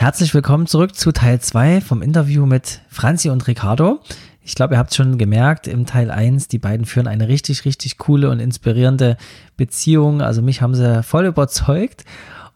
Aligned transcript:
Herzlich 0.00 0.32
willkommen 0.32 0.66
zurück 0.66 0.94
zu 0.94 1.12
Teil 1.12 1.42
2 1.42 1.82
vom 1.82 2.00
Interview 2.00 2.46
mit 2.46 2.80
Franzi 2.88 3.28
und 3.28 3.46
Ricardo. 3.46 4.00
Ich 4.42 4.54
glaube, 4.54 4.74
ihr 4.74 4.78
habt 4.78 4.94
schon 4.94 5.18
gemerkt, 5.18 5.66
im 5.66 5.84
Teil 5.84 6.10
1, 6.10 6.48
die 6.48 6.58
beiden 6.58 6.86
führen 6.86 7.06
eine 7.06 7.28
richtig, 7.28 7.66
richtig 7.66 7.98
coole 7.98 8.30
und 8.30 8.40
inspirierende 8.40 9.18
Beziehung. 9.58 10.22
Also 10.22 10.40
mich 10.40 10.62
haben 10.62 10.74
sie 10.74 11.02
voll 11.02 11.26
überzeugt 11.26 12.06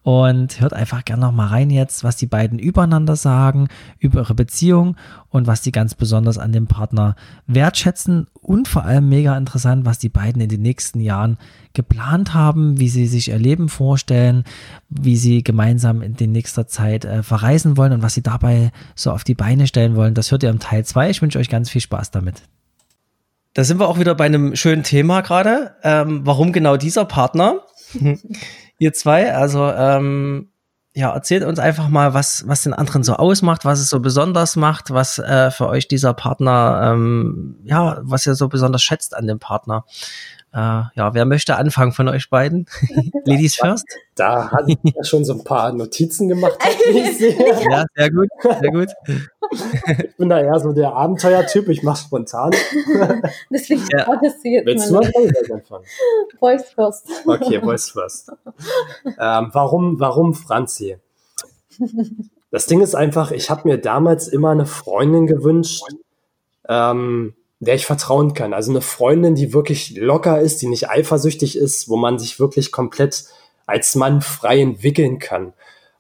und 0.04 0.60
hört 0.60 0.74
einfach 0.74 1.02
gerne 1.06 1.22
noch 1.22 1.32
mal 1.32 1.46
rein 1.46 1.70
jetzt, 1.70 2.04
was 2.04 2.16
die 2.16 2.26
beiden 2.26 2.58
übereinander 2.58 3.16
sagen, 3.16 3.68
über 3.98 4.20
ihre 4.20 4.34
Beziehung 4.34 4.96
und 5.30 5.46
was 5.46 5.62
die 5.62 5.72
ganz 5.72 5.94
besonders 5.94 6.36
an 6.36 6.52
dem 6.52 6.66
Partner 6.66 7.16
wertschätzen 7.46 8.26
und 8.42 8.68
vor 8.68 8.84
allem 8.84 9.08
mega 9.08 9.34
interessant, 9.34 9.86
was 9.86 9.98
die 9.98 10.10
beiden 10.10 10.42
in 10.42 10.50
den 10.50 10.60
nächsten 10.60 11.00
Jahren 11.00 11.38
geplant 11.72 12.34
haben, 12.34 12.78
wie 12.78 12.90
sie 12.90 13.06
sich 13.06 13.28
ihr 13.28 13.38
Leben 13.38 13.70
vorstellen, 13.70 14.44
wie 14.90 15.16
sie 15.16 15.42
gemeinsam 15.42 16.02
in 16.02 16.16
der 16.16 16.28
nächster 16.28 16.66
Zeit 16.66 17.06
äh, 17.06 17.22
verreisen 17.22 17.78
wollen 17.78 17.94
und 17.94 18.02
was 18.02 18.12
sie 18.12 18.22
dabei 18.22 18.72
so 18.94 19.10
auf 19.10 19.24
die 19.24 19.34
Beine 19.34 19.66
stellen 19.66 19.96
wollen. 19.96 20.12
Das 20.12 20.30
hört 20.30 20.42
ihr 20.42 20.50
im 20.50 20.58
Teil 20.58 20.84
2. 20.84 21.08
Ich 21.08 21.22
wünsche 21.22 21.38
euch 21.38 21.48
ganz 21.48 21.70
viel 21.70 21.80
Spaß 21.80 22.10
damit. 22.10 22.42
Da 23.54 23.64
sind 23.64 23.80
wir 23.80 23.88
auch 23.88 23.98
wieder 23.98 24.14
bei 24.14 24.26
einem 24.26 24.54
schönen 24.54 24.82
Thema 24.82 25.22
gerade. 25.22 25.76
Ähm, 25.82 26.20
warum 26.24 26.52
genau 26.52 26.76
dieser 26.76 27.06
Partner? 27.06 27.60
ihr 28.84 28.92
zwei. 28.92 29.34
Also 29.34 29.64
ähm, 29.64 30.50
ja, 30.94 31.12
erzählt 31.12 31.42
uns 31.42 31.58
einfach 31.58 31.88
mal, 31.88 32.14
was, 32.14 32.46
was 32.46 32.62
den 32.62 32.72
anderen 32.72 33.02
so 33.02 33.14
ausmacht, 33.14 33.64
was 33.64 33.80
es 33.80 33.90
so 33.90 33.98
besonders 33.98 34.54
macht, 34.54 34.90
was 34.90 35.18
äh, 35.18 35.50
für 35.50 35.68
euch 35.68 35.88
dieser 35.88 36.14
Partner, 36.14 36.92
ähm, 36.92 37.56
ja, 37.64 37.98
was 38.02 38.26
ihr 38.26 38.36
so 38.36 38.48
besonders 38.48 38.82
schätzt 38.82 39.16
an 39.16 39.26
dem 39.26 39.40
Partner. 39.40 39.84
Uh, 40.56 40.86
ja, 40.94 41.12
wer 41.14 41.24
möchte 41.24 41.56
anfangen 41.56 41.90
von 41.90 42.08
euch 42.08 42.30
beiden? 42.30 42.66
Ladies 43.24 43.56
first? 43.56 43.86
Da 44.14 44.52
hat 44.52 44.68
ich 44.68 44.78
ja 44.84 45.02
schon 45.02 45.24
so 45.24 45.32
ein 45.32 45.42
paar 45.42 45.72
Notizen 45.72 46.28
gemacht. 46.28 46.56
ja, 47.70 47.84
sehr 47.96 48.10
gut, 48.12 48.28
sehr 48.40 48.70
gut. 48.70 48.88
Ich 49.50 50.16
bin 50.16 50.28
da 50.28 50.40
eher 50.40 50.60
so 50.60 50.72
der 50.72 50.92
Abenteuertyp, 50.92 51.68
ich 51.70 51.82
mache 51.82 52.04
spontan. 52.04 52.52
Deswegen 53.50 53.84
ja. 53.90 54.04
das 54.22 54.34
jetzt 54.44 54.66
Willst 54.66 54.90
du 54.90 54.98
anfangen? 54.98 55.84
Voice 56.38 56.70
first. 56.72 57.08
Okay, 57.26 57.60
voice 57.60 57.90
first. 57.90 58.30
Ähm, 59.06 59.50
warum, 59.52 59.98
warum 59.98 60.34
Franzi? 60.34 60.98
Das 62.52 62.66
Ding 62.66 62.80
ist 62.80 62.94
einfach, 62.94 63.32
ich 63.32 63.50
habe 63.50 63.68
mir 63.68 63.78
damals 63.78 64.28
immer 64.28 64.50
eine 64.50 64.66
Freundin 64.66 65.26
gewünscht, 65.26 65.82
ähm, 66.68 67.34
der 67.60 67.74
ich 67.74 67.86
vertrauen 67.86 68.34
kann. 68.34 68.52
Also 68.52 68.70
eine 68.70 68.80
Freundin, 68.80 69.34
die 69.34 69.52
wirklich 69.52 69.96
locker 69.96 70.40
ist, 70.40 70.62
die 70.62 70.68
nicht 70.68 70.90
eifersüchtig 70.90 71.56
ist, 71.56 71.88
wo 71.88 71.96
man 71.96 72.18
sich 72.18 72.38
wirklich 72.40 72.72
komplett 72.72 73.24
als 73.66 73.94
Mann 73.94 74.20
frei 74.20 74.60
entwickeln 74.60 75.18
kann. 75.18 75.54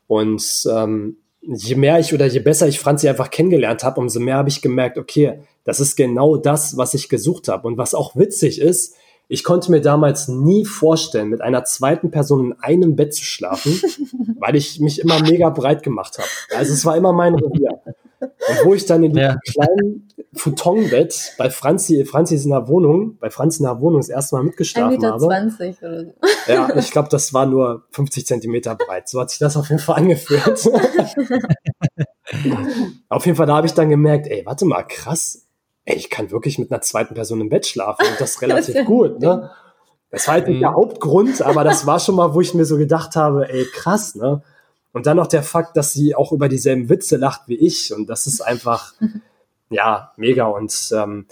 Und 0.06 0.68
ähm, 0.70 1.16
je 1.40 1.74
mehr 1.74 1.98
ich 1.98 2.12
oder 2.12 2.26
je 2.26 2.40
besser 2.40 2.68
ich 2.68 2.80
Franzi 2.80 3.08
einfach 3.08 3.30
kennengelernt 3.30 3.84
habe, 3.84 4.00
umso 4.00 4.20
mehr 4.20 4.36
habe 4.36 4.48
ich 4.48 4.62
gemerkt, 4.62 4.98
okay, 4.98 5.40
das 5.64 5.80
ist 5.80 5.96
genau 5.96 6.36
das, 6.36 6.76
was 6.76 6.94
ich 6.94 7.08
gesucht 7.08 7.48
habe. 7.48 7.66
Und 7.66 7.78
was 7.78 7.94
auch 7.94 8.16
witzig 8.16 8.60
ist, 8.60 8.94
ich 9.28 9.42
konnte 9.42 9.70
mir 9.70 9.80
damals 9.80 10.28
nie 10.28 10.66
vorstellen, 10.66 11.28
mit 11.28 11.40
einer 11.40 11.64
zweiten 11.64 12.10
Person 12.10 12.52
in 12.52 12.56
einem 12.60 12.96
Bett 12.96 13.14
zu 13.14 13.24
schlafen, 13.24 13.80
weil 14.38 14.54
ich 14.54 14.80
mich 14.80 15.00
immer 15.00 15.22
mega 15.22 15.48
breit 15.48 15.82
gemacht 15.82 16.18
habe. 16.18 16.28
Also 16.56 16.72
es 16.72 16.84
war 16.84 16.96
immer 16.96 17.12
mein 17.12 17.34
Revier. 17.34 17.80
Und 18.20 18.64
wo 18.64 18.74
ich 18.74 18.84
dann 18.84 19.02
in 19.02 19.12
diesem 19.12 19.30
ja. 19.30 19.38
kleinen 19.44 20.08
Futonbett 20.36 21.34
bei 21.38 21.50
Franzi, 21.50 22.04
Franzi 22.04 22.34
ist 22.34 22.44
in 22.44 22.50
der 22.50 22.68
Wohnung, 22.68 23.16
bei 23.18 23.30
Franzi 23.30 23.60
in 23.60 23.64
der 23.64 23.80
Wohnung 23.80 24.00
das 24.00 24.08
erste 24.08 24.36
Mal 24.36 24.44
mitgeschlafen 24.44 24.98
1,20 24.98 25.06
habe. 25.06 25.16
oder 25.16 26.04
so. 26.04 26.12
Ja, 26.46 26.76
ich 26.76 26.90
glaube, 26.90 27.08
das 27.10 27.32
war 27.32 27.46
nur 27.46 27.84
50 27.90 28.26
Zentimeter 28.26 28.74
breit. 28.74 29.08
So 29.08 29.20
hat 29.20 29.30
sich 29.30 29.38
das 29.38 29.56
auf 29.56 29.68
jeden 29.68 29.80
Fall 29.80 29.96
angefühlt. 29.96 30.44
auf 33.08 33.26
jeden 33.26 33.36
Fall, 33.36 33.46
da 33.46 33.56
habe 33.56 33.66
ich 33.66 33.74
dann 33.74 33.88
gemerkt, 33.88 34.26
ey, 34.26 34.44
warte 34.44 34.64
mal, 34.64 34.82
krass, 34.82 35.46
ey, 35.84 35.96
ich 35.96 36.10
kann 36.10 36.30
wirklich 36.30 36.58
mit 36.58 36.70
einer 36.70 36.80
zweiten 36.80 37.14
Person 37.14 37.40
im 37.40 37.48
Bett 37.48 37.66
schlafen 37.66 38.06
und 38.06 38.20
das 38.20 38.40
relativ 38.42 38.74
das 38.74 38.84
gut, 38.84 39.20
ne? 39.20 39.50
Das 40.10 40.28
war 40.28 40.34
halt 40.34 40.46
nicht 40.46 40.62
der 40.62 40.70
mhm. 40.70 40.76
Hauptgrund, 40.76 41.42
aber 41.42 41.64
das 41.64 41.86
war 41.88 41.98
schon 41.98 42.14
mal, 42.14 42.34
wo 42.34 42.40
ich 42.40 42.54
mir 42.54 42.64
so 42.64 42.76
gedacht 42.76 43.16
habe, 43.16 43.48
ey, 43.48 43.66
krass, 43.72 44.14
ne? 44.14 44.42
Und 44.92 45.06
dann 45.06 45.16
noch 45.16 45.26
der 45.26 45.42
Fakt, 45.42 45.76
dass 45.76 45.92
sie 45.92 46.14
auch 46.14 46.30
über 46.30 46.48
dieselben 46.48 46.88
Witze 46.88 47.16
lacht 47.16 47.42
wie 47.48 47.56
ich. 47.56 47.92
Und 47.92 48.08
das 48.08 48.28
ist 48.28 48.40
einfach, 48.40 48.92
ja, 49.74 50.12
mega. 50.16 50.46
Und 50.46 50.92
ähm, 50.94 51.26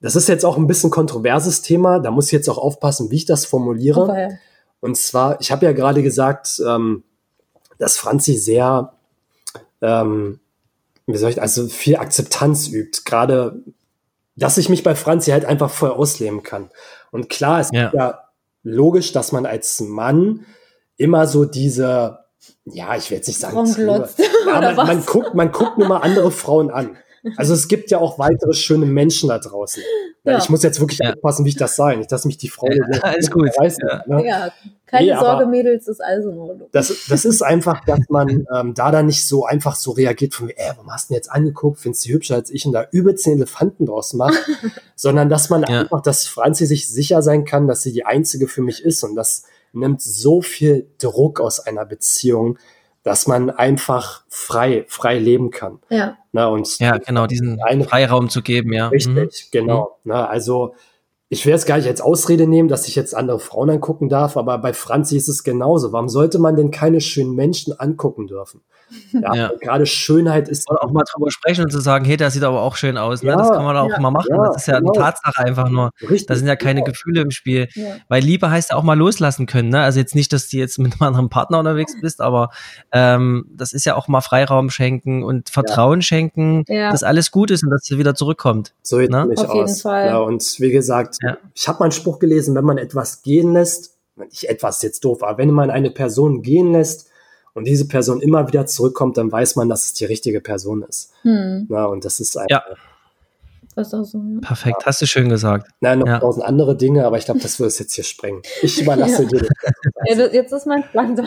das 0.00 0.16
ist 0.16 0.28
jetzt 0.28 0.44
auch 0.44 0.56
ein 0.56 0.66
bisschen 0.66 0.90
kontroverses 0.90 1.62
Thema. 1.62 2.00
Da 2.00 2.10
muss 2.10 2.26
ich 2.26 2.32
jetzt 2.32 2.48
auch 2.48 2.58
aufpassen, 2.58 3.10
wie 3.10 3.16
ich 3.16 3.24
das 3.24 3.46
formuliere. 3.46 4.02
Okay. 4.02 4.38
Und 4.80 4.96
zwar, 4.96 5.40
ich 5.40 5.50
habe 5.50 5.64
ja 5.64 5.72
gerade 5.72 6.02
gesagt, 6.02 6.60
ähm, 6.66 7.04
dass 7.78 7.96
Franzi 7.96 8.34
sehr, 8.34 8.92
ähm, 9.80 10.40
wie 11.06 11.16
soll 11.16 11.30
ich, 11.30 11.40
also 11.40 11.68
viel 11.68 11.96
Akzeptanz 11.96 12.68
übt. 12.68 13.02
Gerade, 13.04 13.62
dass 14.36 14.58
ich 14.58 14.68
mich 14.68 14.82
bei 14.82 14.94
Franzi 14.94 15.30
halt 15.30 15.44
einfach 15.44 15.70
voll 15.70 15.90
ausleben 15.90 16.42
kann. 16.42 16.70
Und 17.10 17.30
klar, 17.30 17.60
es 17.60 17.70
ja. 17.72 17.86
ist 17.86 17.94
ja 17.94 18.20
logisch, 18.62 19.12
dass 19.12 19.32
man 19.32 19.46
als 19.46 19.80
Mann 19.80 20.44
immer 20.96 21.26
so 21.26 21.44
diese 21.44 22.24
ja, 22.66 22.96
ich 22.96 23.10
will 23.10 23.18
jetzt 23.18 23.26
nicht 23.26 23.40
sagen, 23.40 23.66
Ziele, 23.66 24.08
ja, 24.46 24.60
man, 24.60 24.76
man, 24.76 25.06
guckt, 25.06 25.34
man 25.34 25.52
guckt 25.52 25.78
nur 25.78 25.88
mal 25.88 25.98
andere 25.98 26.30
Frauen 26.30 26.70
an. 26.70 26.96
Also 27.36 27.54
es 27.54 27.68
gibt 27.68 27.90
ja 27.90 27.98
auch 27.98 28.18
weitere 28.18 28.52
schöne 28.52 28.86
Menschen 28.86 29.28
da 29.28 29.38
draußen. 29.38 29.82
Ja. 30.24 30.38
Ich 30.38 30.48
muss 30.48 30.62
jetzt 30.62 30.80
wirklich 30.80 31.00
ja. 31.00 31.12
aufpassen, 31.12 31.44
wie 31.44 31.50
ich 31.50 31.56
das 31.56 31.76
sage. 31.76 31.98
Nicht, 31.98 32.10
dass 32.12 32.24
mich 32.24 32.38
die 32.38 32.48
Frau 32.48 32.68
ja, 32.70 32.84
alles 33.02 33.30
gut. 33.30 33.50
Reißen, 33.58 33.84
ja. 33.86 34.02
Ne? 34.06 34.26
ja. 34.26 34.52
keine 34.86 35.12
nee, 35.12 35.18
Sorge, 35.18 35.46
Mädels, 35.46 35.88
ist 35.88 36.00
alles 36.00 36.26
in 36.26 36.38
Ordnung. 36.38 36.68
Das, 36.72 37.06
das 37.08 37.24
ist 37.24 37.42
einfach, 37.42 37.84
dass 37.84 38.00
man 38.08 38.46
ähm, 38.54 38.74
da 38.74 38.90
dann 38.90 39.06
nicht 39.06 39.26
so 39.26 39.44
einfach 39.44 39.74
so 39.74 39.92
reagiert 39.92 40.34
von, 40.34 40.50
ey, 40.50 40.72
warum 40.76 40.90
hast 40.92 41.08
du 41.08 41.12
denn 41.12 41.16
jetzt 41.16 41.30
angeguckt, 41.30 41.78
findest 41.78 42.06
du 42.06 42.10
hübscher 42.10 42.36
als 42.36 42.50
ich 42.50 42.66
und 42.66 42.72
da 42.72 42.86
über 42.90 43.14
zehn 43.16 43.36
Elefanten 43.36 43.86
draus 43.86 44.14
macht, 44.14 44.38
sondern 44.96 45.28
dass 45.28 45.50
man 45.50 45.64
einfach, 45.64 46.02
dass 46.02 46.26
Franzi 46.26 46.66
sich 46.66 46.88
sicher 46.88 47.22
sein 47.22 47.44
kann, 47.44 47.68
dass 47.68 47.82
sie 47.82 47.92
die 47.92 48.04
Einzige 48.04 48.48
für 48.48 48.62
mich 48.62 48.84
ist 48.84 49.02
und 49.02 49.14
dass 49.14 49.44
nimmt 49.74 50.00
so 50.00 50.40
viel 50.40 50.86
Druck 50.98 51.40
aus 51.40 51.60
einer 51.60 51.84
Beziehung, 51.84 52.58
dass 53.04 53.26
man 53.26 53.50
einfach 53.50 54.24
frei, 54.28 54.84
frei 54.88 55.18
leben 55.18 55.50
kann. 55.50 55.78
Ja. 55.90 56.16
Na, 56.32 56.46
und 56.46 56.78
ja, 56.80 56.96
genau, 56.96 57.26
diesen 57.26 57.62
einen 57.62 57.84
Freiraum 57.84 58.28
zu 58.30 58.42
geben, 58.42 58.72
ja. 58.72 58.88
Richtig, 58.88 59.14
mhm. 59.14 59.48
genau. 59.52 59.98
Mhm. 60.02 60.10
Na, 60.10 60.26
also 60.26 60.74
ich 61.28 61.46
will 61.46 61.54
es 61.54 61.66
gar 61.66 61.78
nicht 61.78 61.88
als 61.88 62.00
Ausrede 62.00 62.46
nehmen, 62.46 62.68
dass 62.68 62.86
ich 62.86 62.94
jetzt 62.94 63.14
andere 63.14 63.40
Frauen 63.40 63.70
angucken 63.70 64.08
darf, 64.08 64.36
aber 64.36 64.58
bei 64.58 64.72
Franzi 64.72 65.16
ist 65.16 65.28
es 65.28 65.42
genauso. 65.42 65.92
Warum 65.92 66.08
sollte 66.08 66.38
man 66.38 66.56
denn 66.56 66.70
keine 66.70 67.00
schönen 67.00 67.34
Menschen 67.34 67.78
angucken 67.78 68.26
dürfen? 68.26 68.60
Ja, 69.12 69.34
ja. 69.34 69.50
gerade 69.60 69.86
Schönheit 69.86 70.48
ist. 70.48 70.68
Oder 70.68 70.82
auch 70.82 70.90
mal 70.90 71.04
drüber 71.10 71.30
sprechen 71.30 71.64
und 71.64 71.70
zu 71.70 71.80
sagen, 71.80 72.04
hey, 72.04 72.16
der 72.16 72.30
sieht 72.30 72.42
aber 72.42 72.62
auch 72.62 72.76
schön 72.76 72.98
aus. 72.98 73.22
Ne? 73.22 73.30
Ja, 73.30 73.36
das 73.36 73.50
kann 73.50 73.64
man 73.64 73.76
auch 73.76 73.88
ja, 73.88 74.00
mal 74.00 74.10
machen. 74.10 74.26
das 74.28 74.56
ist 74.62 74.66
ja 74.66 74.78
genau. 74.80 74.92
eine 74.92 75.02
Tatsache 75.02 75.38
einfach 75.38 75.68
nur. 75.68 75.90
Richtig, 76.02 76.26
da 76.26 76.34
sind 76.34 76.48
ja 76.48 76.56
keine 76.56 76.80
genau. 76.80 76.92
Gefühle 76.92 77.20
im 77.20 77.30
Spiel. 77.30 77.68
Weil 78.08 78.22
Liebe 78.22 78.50
heißt 78.50 78.70
ja 78.70 78.76
auch 78.76 78.82
mal 78.82 78.98
loslassen 78.98 79.46
können. 79.46 79.68
Ne? 79.68 79.80
Also 79.80 80.00
jetzt 80.00 80.14
nicht, 80.14 80.32
dass 80.32 80.48
du 80.48 80.56
jetzt 80.56 80.78
mit 80.78 80.92
einem 80.92 81.02
anderen 81.02 81.28
Partner 81.28 81.60
unterwegs 81.60 81.94
bist, 82.00 82.20
aber 82.20 82.50
ähm, 82.92 83.46
das 83.54 83.72
ist 83.72 83.84
ja 83.84 83.94
auch 83.94 84.08
mal 84.08 84.20
Freiraum 84.20 84.70
schenken 84.70 85.22
und 85.22 85.48
Vertrauen 85.48 86.02
schenken, 86.02 86.64
dass 86.66 87.02
alles 87.02 87.30
gut 87.30 87.50
ist 87.50 87.62
und 87.62 87.70
dass 87.70 87.88
es 87.88 87.96
wieder 87.96 88.14
zurückkommt. 88.14 88.74
So 88.82 88.98
sieht 88.98 89.10
ne? 89.10 89.26
mich 89.26 89.38
Auf 89.38 89.50
aus. 89.50 89.54
Jeden 89.54 89.76
Fall. 89.76 90.06
Ja, 90.06 90.18
und 90.18 90.42
wie 90.58 90.70
gesagt, 90.70 91.13
ich 91.54 91.68
habe 91.68 91.78
mal 91.78 91.86
einen 91.86 91.92
Spruch 91.92 92.18
gelesen, 92.18 92.54
wenn 92.54 92.64
man 92.64 92.78
etwas 92.78 93.22
gehen 93.22 93.52
lässt, 93.52 93.96
nicht 94.16 94.48
etwas 94.48 94.82
jetzt 94.82 95.04
doof, 95.04 95.22
aber 95.22 95.38
wenn 95.38 95.50
man 95.50 95.70
eine 95.70 95.90
Person 95.90 96.42
gehen 96.42 96.72
lässt, 96.72 97.10
und 97.54 97.66
diese 97.66 97.86
Person 97.86 98.20
immer 98.20 98.46
wieder 98.48 98.66
zurückkommt, 98.66 99.16
dann 99.16 99.30
weiß 99.32 99.56
man, 99.56 99.68
dass 99.68 99.84
es 99.84 99.94
die 99.94 100.04
richtige 100.04 100.40
Person 100.40 100.82
ist. 100.82 101.12
Hm. 101.22 101.66
Na, 101.70 101.84
und 101.86 102.04
das 102.04 102.20
ist 102.20 102.36
einfach. 102.36 102.50
Ja. 102.50 102.64
Das 103.76 103.88
ist 103.88 103.94
auch 103.94 104.04
so? 104.04 104.20
Perfekt, 104.40 104.76
ja. 104.80 104.86
hast 104.86 105.02
du 105.02 105.06
schön 105.06 105.28
gesagt. 105.28 105.68
Nein, 105.80 105.98
noch 105.98 106.06
ja. 106.06 106.20
tausend 106.20 106.44
andere 106.44 106.76
Dinge, 106.76 107.04
aber 107.04 107.18
ich 107.18 107.24
glaube, 107.24 107.40
das 107.40 107.58
würde 107.58 107.68
es 107.68 107.80
jetzt 107.80 107.92
hier 107.94 108.04
sprengen. 108.04 108.40
Ich 108.62 108.80
überlasse 108.80 109.24
ja. 109.24 109.28
dir 109.28 109.40
das. 109.40 109.48
Ja, 110.06 110.26
jetzt 110.26 110.52
ist 110.52 110.66
mein 110.66 110.84
Plan. 110.84 111.16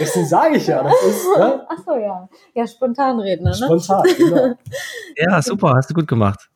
Deswegen 0.00 0.26
sage 0.26 0.56
ich 0.56 0.66
ja, 0.66 0.82
das 0.82 0.94
ist. 1.02 1.24
Ne? 1.36 1.68
Achso, 1.68 1.96
ja. 1.96 2.28
Ja, 2.54 2.66
spontan 2.66 3.20
reden, 3.20 3.44
ne? 3.44 3.54
Spontan, 3.54 4.02
genau. 4.16 4.54
Ja, 5.16 5.40
super, 5.42 5.74
hast 5.76 5.90
du 5.90 5.94
gut 5.94 6.08
gemacht. 6.08 6.48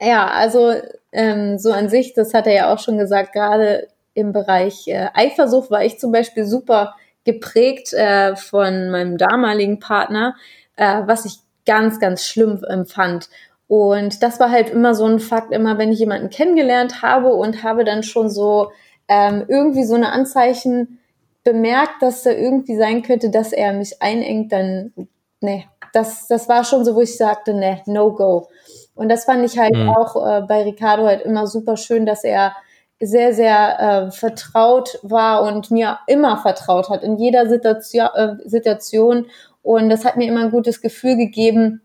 Ja, 0.00 0.26
also 0.28 0.74
ähm, 1.12 1.58
so 1.58 1.72
an 1.72 1.88
sich, 1.88 2.12
das 2.14 2.34
hat 2.34 2.46
er 2.46 2.54
ja 2.54 2.74
auch 2.74 2.78
schon 2.78 2.98
gesagt, 2.98 3.32
gerade 3.32 3.88
im 4.14 4.32
Bereich 4.32 4.86
äh, 4.88 5.08
Eifersucht 5.14 5.70
war 5.70 5.84
ich 5.84 5.98
zum 5.98 6.12
Beispiel 6.12 6.44
super 6.44 6.94
geprägt 7.24 7.92
äh, 7.92 8.36
von 8.36 8.90
meinem 8.90 9.18
damaligen 9.18 9.78
Partner, 9.78 10.36
äh, 10.76 11.02
was 11.06 11.24
ich 11.24 11.38
ganz, 11.66 11.98
ganz 11.98 12.24
schlimm 12.24 12.62
empfand. 12.64 13.28
Und 13.68 14.22
das 14.22 14.38
war 14.38 14.50
halt 14.50 14.70
immer 14.70 14.94
so 14.94 15.06
ein 15.06 15.18
Fakt, 15.18 15.52
immer 15.52 15.78
wenn 15.78 15.90
ich 15.92 15.98
jemanden 15.98 16.30
kennengelernt 16.30 17.02
habe 17.02 17.34
und 17.34 17.62
habe 17.62 17.84
dann 17.84 18.02
schon 18.02 18.30
so 18.30 18.70
ähm, 19.08 19.44
irgendwie 19.48 19.84
so 19.84 19.94
eine 19.94 20.12
Anzeichen 20.12 20.98
bemerkt, 21.42 22.00
dass 22.02 22.22
da 22.22 22.30
irgendwie 22.30 22.76
sein 22.76 23.02
könnte, 23.02 23.30
dass 23.30 23.52
er 23.52 23.72
mich 23.72 24.02
einengt, 24.02 24.52
dann, 24.52 24.92
nee, 25.40 25.66
das, 25.92 26.26
das 26.28 26.48
war 26.48 26.64
schon 26.64 26.84
so, 26.84 26.94
wo 26.94 27.00
ich 27.00 27.16
sagte, 27.16 27.54
nee, 27.54 27.82
no 27.86 28.12
go. 28.12 28.48
Und 28.96 29.08
das 29.10 29.26
fand 29.26 29.44
ich 29.44 29.58
halt 29.58 29.76
mhm. 29.76 29.90
auch 29.90 30.16
äh, 30.16 30.42
bei 30.42 30.64
Ricardo 30.64 31.04
halt 31.04 31.22
immer 31.22 31.46
super 31.46 31.76
schön, 31.76 32.06
dass 32.06 32.24
er 32.24 32.56
sehr, 32.98 33.34
sehr 33.34 33.78
äh, 33.78 34.10
vertraut 34.10 34.98
war 35.02 35.42
und 35.42 35.70
mir 35.70 35.98
immer 36.06 36.38
vertraut 36.38 36.88
hat 36.88 37.02
in 37.04 37.18
jeder 37.18 37.46
Situation, 37.46 38.08
äh, 38.14 38.36
Situation. 38.46 39.26
Und 39.62 39.90
das 39.90 40.04
hat 40.04 40.16
mir 40.16 40.26
immer 40.26 40.40
ein 40.40 40.50
gutes 40.50 40.80
Gefühl 40.80 41.16
gegeben, 41.16 41.82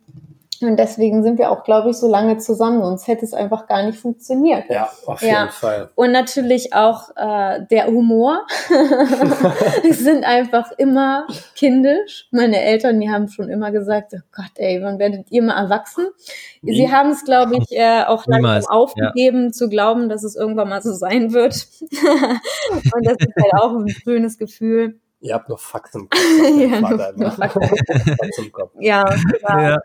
und 0.63 0.77
deswegen 0.77 1.23
sind 1.23 1.37
wir 1.37 1.51
auch, 1.51 1.63
glaube 1.63 1.89
ich, 1.89 1.97
so 1.97 2.09
lange 2.09 2.37
zusammen, 2.37 2.81
sonst 2.81 3.07
hätte 3.07 3.25
es 3.25 3.33
einfach 3.33 3.67
gar 3.67 3.83
nicht 3.83 3.97
funktioniert. 3.97 4.65
Ja, 4.69 4.89
auf 5.05 5.21
jeden 5.21 5.33
ja. 5.33 5.47
Fall. 5.47 5.89
Und 5.95 6.11
natürlich 6.11 6.73
auch 6.73 7.09
äh, 7.15 7.65
der 7.69 7.87
Humor. 7.87 8.45
Wir 9.83 9.93
sind 9.93 10.23
einfach 10.23 10.71
immer 10.77 11.27
kindisch. 11.55 12.27
Meine 12.31 12.61
Eltern, 12.61 12.99
die 12.99 13.09
haben 13.09 13.27
schon 13.27 13.49
immer 13.49 13.71
gesagt, 13.71 14.13
oh 14.15 14.21
Gott, 14.31 14.51
ey, 14.55 14.81
wann 14.81 14.99
werdet 14.99 15.31
ihr 15.31 15.43
mal 15.43 15.61
erwachsen? 15.61 16.07
Wie? 16.61 16.75
Sie 16.75 16.91
haben 16.91 17.11
es, 17.11 17.23
glaube 17.23 17.57
ich, 17.57 17.77
äh, 17.77 18.03
auch 18.03 18.25
langsam 18.27 18.65
aufgegeben, 18.69 19.45
ja. 19.45 19.51
zu 19.51 19.69
glauben, 19.69 20.09
dass 20.09 20.23
es 20.23 20.35
irgendwann 20.35 20.69
mal 20.69 20.81
so 20.81 20.93
sein 20.93 21.33
wird. 21.33 21.67
Und 22.71 23.05
das 23.05 23.17
ist 23.19 23.35
halt 23.41 23.53
auch 23.53 23.75
ein 23.75 23.89
schönes 23.89 24.37
Gefühl. 24.37 24.99
Ihr 25.21 25.35
habt 25.35 25.49
noch 25.49 25.59
Fax 25.59 25.93
im 25.95 26.09
Kopf. 26.09 26.19
ja, 26.57 26.79
noch 27.15 27.35
Fax 27.35 27.55
im 28.39 28.51
Kopf. 28.51 28.71
ja, 28.79 29.03
ja. 29.47 29.77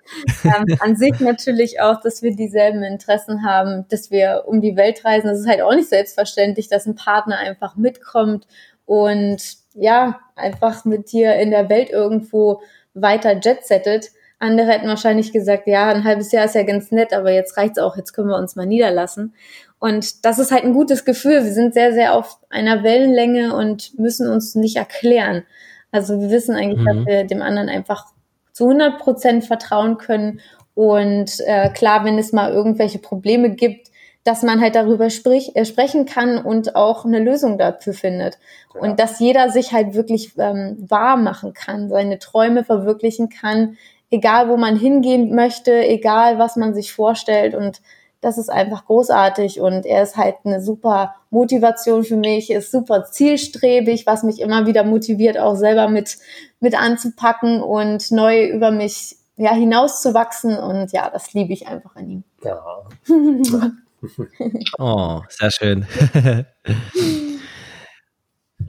Ähm, 0.44 0.64
an 0.80 0.96
sich 0.96 1.20
natürlich 1.20 1.80
auch, 1.80 2.00
dass 2.00 2.22
wir 2.22 2.34
dieselben 2.34 2.82
Interessen 2.82 3.44
haben, 3.44 3.86
dass 3.88 4.10
wir 4.10 4.44
um 4.46 4.60
die 4.60 4.76
Welt 4.76 5.04
reisen. 5.04 5.28
Das 5.28 5.38
ist 5.38 5.48
halt 5.48 5.60
auch 5.60 5.74
nicht 5.74 5.88
selbstverständlich, 5.88 6.68
dass 6.68 6.86
ein 6.86 6.94
Partner 6.94 7.38
einfach 7.38 7.76
mitkommt 7.76 8.46
und 8.86 9.42
ja, 9.74 10.20
einfach 10.34 10.84
mit 10.84 11.12
dir 11.12 11.34
in 11.36 11.50
der 11.50 11.68
Welt 11.68 11.90
irgendwo 11.90 12.62
weiter 12.94 13.38
jetsettet. 13.38 14.10
Andere 14.38 14.68
hätten 14.68 14.88
wahrscheinlich 14.88 15.32
gesagt, 15.32 15.66
ja, 15.66 15.88
ein 15.88 16.04
halbes 16.04 16.32
Jahr 16.32 16.44
ist 16.44 16.54
ja 16.54 16.62
ganz 16.62 16.90
nett, 16.90 17.12
aber 17.12 17.30
jetzt 17.30 17.56
reicht's 17.56 17.78
auch, 17.78 17.96
jetzt 17.96 18.12
können 18.12 18.28
wir 18.28 18.36
uns 18.36 18.56
mal 18.56 18.66
niederlassen. 18.66 19.34
Und 19.78 20.24
das 20.24 20.38
ist 20.38 20.52
halt 20.52 20.64
ein 20.64 20.72
gutes 20.72 21.04
Gefühl. 21.04 21.44
Wir 21.44 21.52
sind 21.52 21.74
sehr, 21.74 21.92
sehr 21.92 22.14
auf 22.14 22.38
einer 22.48 22.82
Wellenlänge 22.82 23.54
und 23.54 23.98
müssen 23.98 24.28
uns 24.28 24.54
nicht 24.54 24.76
erklären. 24.76 25.44
Also 25.92 26.20
wir 26.20 26.30
wissen 26.30 26.56
eigentlich, 26.56 26.80
mhm. 26.80 26.86
dass 26.86 27.06
wir 27.06 27.24
dem 27.24 27.42
anderen 27.42 27.68
einfach 27.68 28.06
zu 28.52 28.64
100 28.64 28.98
Prozent 28.98 29.44
vertrauen 29.44 29.98
können. 29.98 30.40
Und 30.74 31.40
äh, 31.46 31.70
klar, 31.70 32.04
wenn 32.04 32.18
es 32.18 32.32
mal 32.32 32.52
irgendwelche 32.52 32.98
Probleme 32.98 33.50
gibt, 33.50 33.90
dass 34.24 34.42
man 34.42 34.60
halt 34.60 34.74
darüber 34.74 35.08
sprich, 35.08 35.54
äh, 35.54 35.64
sprechen 35.64 36.04
kann 36.04 36.38
und 36.38 36.74
auch 36.74 37.04
eine 37.04 37.20
Lösung 37.20 37.58
dafür 37.58 37.92
findet. 37.92 38.38
Ja. 38.74 38.80
Und 38.80 38.98
dass 38.98 39.20
jeder 39.20 39.50
sich 39.50 39.72
halt 39.72 39.94
wirklich 39.94 40.32
ähm, 40.38 40.76
wahr 40.88 41.16
machen 41.16 41.52
kann, 41.52 41.88
seine 41.88 42.18
Träume 42.18 42.64
verwirklichen 42.64 43.28
kann, 43.28 43.76
egal 44.10 44.48
wo 44.48 44.56
man 44.56 44.76
hingehen 44.76 45.34
möchte, 45.34 45.86
egal 45.86 46.38
was 46.38 46.56
man 46.56 46.74
sich 46.74 46.92
vorstellt. 46.92 47.54
Und 47.54 47.80
das 48.26 48.38
ist 48.38 48.48
einfach 48.48 48.86
großartig 48.86 49.60
und 49.60 49.86
er 49.86 50.02
ist 50.02 50.16
halt 50.16 50.34
eine 50.42 50.60
super 50.60 51.14
Motivation 51.30 52.02
für 52.02 52.16
mich, 52.16 52.50
ist 52.50 52.72
super 52.72 53.04
zielstrebig, 53.04 54.04
was 54.04 54.24
mich 54.24 54.40
immer 54.40 54.66
wieder 54.66 54.82
motiviert, 54.82 55.38
auch 55.38 55.54
selber 55.54 55.88
mit, 55.88 56.18
mit 56.58 56.76
anzupacken 56.76 57.62
und 57.62 58.10
neu 58.10 58.46
über 58.48 58.72
mich 58.72 59.14
ja, 59.36 59.54
hinauszuwachsen 59.54 60.58
und 60.58 60.90
ja, 60.90 61.08
das 61.08 61.34
liebe 61.34 61.52
ich 61.52 61.68
einfach 61.68 61.94
an 61.94 62.10
ihm. 62.10 62.24
Ja. 62.42 62.64
oh, 64.78 65.20
sehr 65.28 65.50
schön. 65.52 65.86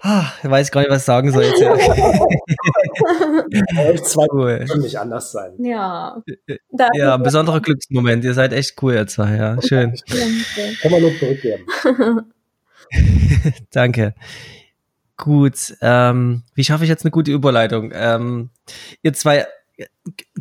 Ah, 0.02 0.26
ich 0.44 0.50
weiß 0.50 0.72
gar 0.72 0.82
nicht, 0.82 0.90
was 0.90 1.02
ich 1.02 1.06
sagen 1.06 1.32
soll 1.32 1.44
jetzt. 1.44 1.62
Euch 3.78 4.04
zwei 4.04 4.26
cool. 4.32 4.66
nicht 4.80 5.00
anders 5.00 5.32
sein. 5.32 5.54
Ja. 5.60 6.22
Ja, 6.94 7.16
ein 7.16 7.24
besonderer 7.24 7.62
Glücksmoment. 7.62 8.24
Ihr 8.24 8.34
seid 8.34 8.54
echt 8.54 8.82
cool, 8.82 8.94
ihr 8.94 9.08
zwei. 9.08 9.36
Ja, 9.36 9.62
schön. 9.62 9.96
Kann 10.82 10.92
man 10.92 11.02
nur 11.02 11.18
zurückgeben. 11.18 11.66
Danke. 13.72 14.14
Gut. 15.18 15.76
Ähm, 15.82 16.44
wie 16.54 16.64
schaffe 16.64 16.84
ich 16.84 16.90
jetzt 16.90 17.06
eine 17.06 17.12
gute 17.12 17.32
Überleitung? 17.32 17.92
Ähm, 17.94 18.50
ihr 19.02 19.14
zwei 19.14 19.48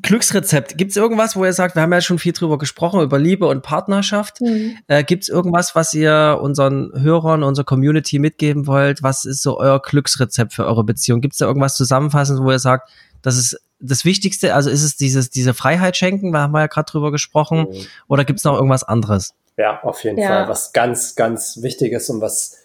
Glücksrezept. 0.07 0.79
Gibt 0.79 0.93
es 0.93 0.97
irgendwas, 0.97 1.37
wo 1.37 1.45
ihr 1.45 1.53
sagt, 1.53 1.75
wir 1.75 1.83
haben 1.83 1.93
ja 1.93 2.01
schon 2.01 2.19
viel 2.19 2.33
drüber 2.33 2.59
gesprochen, 2.59 3.01
über 3.01 3.19
Liebe 3.19 3.47
und 3.47 3.63
Partnerschaft. 3.63 4.41
Mhm. 4.41 4.79
Äh, 4.87 5.05
Gibt 5.05 5.25
es 5.25 5.29
irgendwas, 5.29 5.75
was 5.75 5.93
ihr 5.93 6.39
unseren 6.41 6.93
Hörern, 6.95 7.43
unserer 7.43 7.65
Community 7.65 8.19
mitgeben 8.19 8.67
wollt? 8.67 9.03
Was 9.03 9.25
ist 9.25 9.43
so 9.43 9.59
euer 9.59 9.83
Glücksrezept 9.83 10.53
für 10.53 10.65
eure 10.65 10.85
Beziehung? 10.85 11.21
Gibt 11.21 11.35
es 11.35 11.39
da 11.39 11.47
irgendwas 11.47 11.77
zusammenfassend, 11.77 12.41
wo 12.41 12.51
ihr 12.51 12.59
sagt, 12.59 12.89
das 13.23 13.37
ist 13.37 13.61
das 13.81 14.05
Wichtigste? 14.05 14.55
Also 14.55 14.71
ist 14.71 14.85
es 14.85 14.97
dieses, 14.97 15.31
diese 15.31 15.53
Freiheit 15.53 15.97
schenken, 15.97 16.33
da 16.33 16.41
haben 16.43 16.53
wir 16.53 16.61
ja 16.61 16.67
gerade 16.69 16.91
drüber 16.91 17.11
gesprochen, 17.11 17.67
mhm. 17.69 17.87
oder 18.09 18.25
gibt 18.25 18.39
es 18.39 18.45
noch 18.45 18.55
irgendwas 18.55 18.85
anderes? 18.85 19.35
Ja, 19.57 19.81
auf 19.83 20.05
jeden 20.05 20.19
ja. 20.19 20.29
Fall. 20.29 20.49
Was 20.49 20.73
ganz, 20.73 21.17
ganz 21.17 21.63
wichtig 21.63 21.93
ist 21.93 22.09
und 22.11 22.21
was 22.21 22.57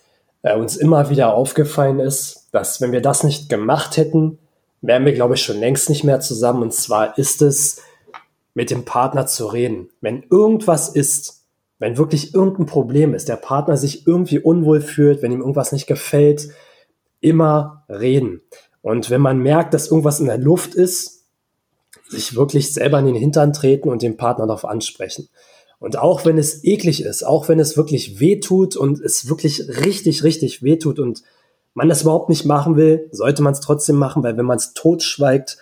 äh, 0.44 0.56
uns 0.56 0.76
immer 0.76 1.10
wieder 1.10 1.34
aufgefallen 1.34 2.00
ist, 2.00 2.48
dass 2.52 2.82
wenn 2.82 2.92
wir 2.92 3.02
das 3.02 3.24
nicht 3.24 3.50
gemacht 3.50 3.98
hätten, 3.98 4.38
wären 4.82 5.06
wir, 5.06 5.14
glaube 5.14 5.36
ich, 5.36 5.42
schon 5.42 5.60
längst 5.60 5.90
nicht 5.90 6.04
mehr 6.04 6.20
zusammen. 6.20 6.64
Und 6.64 6.74
zwar 6.74 7.18
ist 7.18 7.42
es, 7.42 7.82
mit 8.54 8.70
dem 8.70 8.86
Partner 8.86 9.28
zu 9.28 9.48
reden. 9.48 9.90
Wenn 10.02 10.24
irgendwas 10.30 10.90
ist, 10.90 11.46
wenn 11.80 11.98
wirklich 11.98 12.34
irgendein 12.34 12.66
Problem 12.66 13.14
ist, 13.14 13.30
der 13.30 13.38
Partner 13.38 13.78
sich 13.78 14.06
irgendwie 14.06 14.40
unwohl 14.40 14.82
fühlt, 14.82 15.22
wenn 15.22 15.32
ihm 15.32 15.40
irgendwas 15.40 15.72
nicht 15.72 15.88
gefällt, 15.88 16.50
immer 17.22 17.86
reden. 17.88 18.42
Und 18.82 19.10
wenn 19.10 19.22
man 19.22 19.40
merkt, 19.40 19.74
dass 19.74 19.88
irgendwas 19.88 20.20
in 20.20 20.26
der 20.26 20.38
Luft 20.38 20.76
ist, 20.76 21.26
sich 22.08 22.36
wirklich 22.36 22.74
selber 22.74 23.00
in 23.00 23.06
den 23.06 23.16
Hintern 23.16 23.54
treten 23.54 23.90
und 23.90 24.02
den 24.02 24.18
Partner 24.18 24.48
darauf 24.48 24.66
ansprechen. 24.66 25.30
Und 25.80 25.98
auch 25.98 26.26
wenn 26.26 26.38
es 26.38 26.64
eklig 26.64 27.04
ist, 27.04 27.24
auch 27.24 27.48
wenn 27.48 27.60
es 27.60 27.78
wirklich 27.78 28.20
wehtut 28.20 28.76
und 28.76 29.00
es 29.00 29.30
wirklich 29.30 29.68
richtig, 29.68 30.24
richtig 30.24 30.62
wehtut 30.62 31.00
und 31.00 31.24
man 31.74 31.90
das 31.90 32.02
überhaupt 32.02 32.30
nicht 32.30 32.46
machen 32.46 32.76
will, 32.76 33.08
sollte 33.12 33.42
man 33.42 33.54
es 33.54 33.60
trotzdem 33.60 33.96
machen, 33.96 34.24
weil 34.24 34.38
wenn 34.38 34.46
man 34.46 34.58
es 34.58 34.74
totschweigt, 34.74 35.58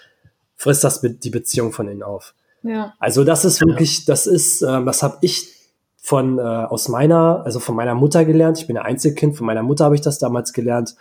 frisst 0.56 0.84
das 0.84 1.02
die 1.02 1.30
Beziehung 1.30 1.72
von 1.72 1.88
innen 1.88 2.04
auf. 2.04 2.34
Ja. 2.64 2.94
Also 3.00 3.24
das 3.24 3.46
ist 3.46 3.62
wirklich, 3.62 4.06
das 4.06 4.28
ist, 4.28 4.62
äh, 4.62 4.84
das 4.84 5.04
habe 5.04 5.18
ich 5.22 5.56
von 6.02 6.40
äh, 6.40 6.42
aus 6.42 6.88
meiner, 6.88 7.44
also 7.46 7.60
von 7.60 7.76
meiner 7.76 7.96
Mutter 7.96 8.26
gelernt. 8.26 8.58
Ich 8.58 8.68
bin 8.68 8.78
ein 8.78 8.86
Einzelkind, 8.86 9.38
von 9.38 9.46
meiner 9.46 9.64
Mutter 9.64 9.86
habe 9.86 9.96
ich 9.96 10.02
das 10.02 10.20
damals 10.20 10.54
gelernt. 10.54 10.96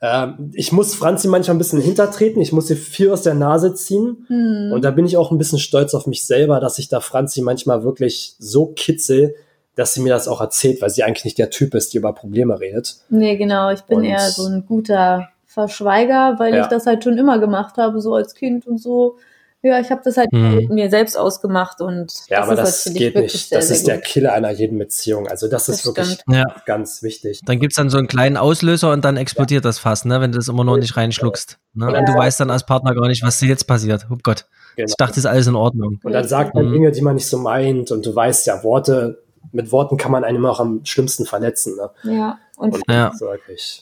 Ähm, 0.00 0.50
ich 0.54 0.72
muss 0.72 0.94
Franzi 0.94 1.28
manchmal 1.28 1.56
ein 1.56 1.58
bisschen 1.58 1.80
hintertreten, 1.80 2.40
ich 2.40 2.52
muss 2.52 2.68
sie 2.68 2.76
viel 2.76 3.10
aus 3.10 3.22
der 3.22 3.34
Nase 3.34 3.74
ziehen. 3.74 4.24
Hm. 4.28 4.70
Und 4.72 4.82
da 4.84 4.90
bin 4.92 5.04
ich 5.04 5.16
auch 5.16 5.30
ein 5.30 5.38
bisschen 5.38 5.58
stolz 5.58 5.94
auf 5.94 6.06
mich 6.06 6.24
selber, 6.24 6.60
dass 6.60 6.78
ich 6.78 6.88
da 6.88 7.00
Franzi 7.00 7.42
manchmal 7.42 7.82
wirklich 7.82 8.36
so 8.38 8.66
kitzel, 8.66 9.34
dass 9.80 9.94
sie 9.94 10.02
mir 10.02 10.10
das 10.10 10.28
auch 10.28 10.42
erzählt, 10.42 10.82
weil 10.82 10.90
sie 10.90 11.02
eigentlich 11.02 11.24
nicht 11.24 11.38
der 11.38 11.48
Typ 11.48 11.74
ist, 11.74 11.94
die 11.94 11.96
über 11.96 12.12
Probleme 12.12 12.60
redet. 12.60 12.96
Nee, 13.08 13.36
genau. 13.36 13.70
Ich 13.70 13.80
bin 13.82 13.98
und, 13.98 14.04
eher 14.04 14.20
so 14.20 14.46
ein 14.46 14.66
guter 14.66 15.30
Verschweiger, 15.46 16.38
weil 16.38 16.54
ja. 16.54 16.62
ich 16.62 16.66
das 16.68 16.84
halt 16.84 17.02
schon 17.02 17.16
immer 17.16 17.38
gemacht 17.38 17.78
habe, 17.78 18.00
so 18.00 18.14
als 18.14 18.34
Kind 18.34 18.66
und 18.66 18.76
so. 18.76 19.16
Ja, 19.62 19.80
ich 19.80 19.90
habe 19.90 20.02
das 20.04 20.18
halt 20.18 20.30
hm. 20.32 20.56
mit 20.56 20.70
mir 20.70 20.90
selbst 20.90 21.16
ausgemacht 21.16 21.80
und 21.80 22.12
ja, 22.28 22.40
das 22.40 22.46
aber 22.46 22.56
das 22.56 22.86
halt 22.86 22.96
geht 22.96 23.14
nicht. 23.14 23.48
Sehr, 23.48 23.58
das 23.58 23.68
sehr 23.68 23.76
ist 23.76 23.82
gut. 23.82 23.88
der 23.88 24.00
Killer 24.00 24.32
einer 24.34 24.50
jeden 24.50 24.78
Beziehung. 24.78 25.28
Also 25.28 25.48
das, 25.48 25.66
das 25.66 25.76
ist 25.76 25.86
wirklich 25.86 26.18
ja. 26.28 26.44
ganz 26.66 27.02
wichtig. 27.02 27.40
Dann 27.46 27.58
gibt's 27.58 27.76
dann 27.76 27.88
so 27.88 27.96
einen 27.96 28.06
kleinen 28.06 28.36
Auslöser 28.36 28.92
und 28.92 29.02
dann 29.04 29.16
explodiert 29.16 29.64
ja. 29.64 29.68
das 29.68 29.78
fast, 29.78 30.04
ne, 30.04 30.20
wenn 30.20 30.32
du 30.32 30.38
das 30.38 30.48
immer 30.48 30.64
nur 30.64 30.78
nicht 30.78 30.96
reinschluckst. 30.96 31.58
Ne? 31.72 31.86
Und 31.86 32.06
du 32.06 32.14
weißt 32.14 32.40
dann 32.40 32.50
als 32.50 32.66
Partner 32.66 32.94
gar 32.94 33.08
nicht, 33.08 33.22
was 33.22 33.40
jetzt 33.40 33.66
passiert. 33.66 34.06
Oh 34.10 34.16
Gott. 34.22 34.46
Genau. 34.76 34.86
Ich 34.88 34.96
dachte, 34.96 35.18
ist 35.18 35.26
alles 35.26 35.46
in 35.46 35.56
Ordnung. 35.56 36.00
Und 36.02 36.12
dann 36.12 36.28
sagt 36.28 36.54
man 36.54 36.66
mhm. 36.66 36.72
Dinge, 36.72 36.92
die 36.92 37.02
man 37.02 37.14
nicht 37.14 37.26
so 37.26 37.38
meint 37.38 37.90
und 37.90 38.04
du 38.04 38.14
weißt 38.14 38.46
ja, 38.46 38.62
Worte 38.62 39.22
mit 39.52 39.72
Worten 39.72 39.96
kann 39.96 40.12
man 40.12 40.24
einem 40.24 40.46
auch 40.46 40.60
am 40.60 40.84
schlimmsten 40.84 41.26
verletzen. 41.26 41.76
Ne? 41.76 41.90
Ja. 42.04 42.38
Und, 42.56 42.74
und 42.74 42.82
ja. 42.90 43.10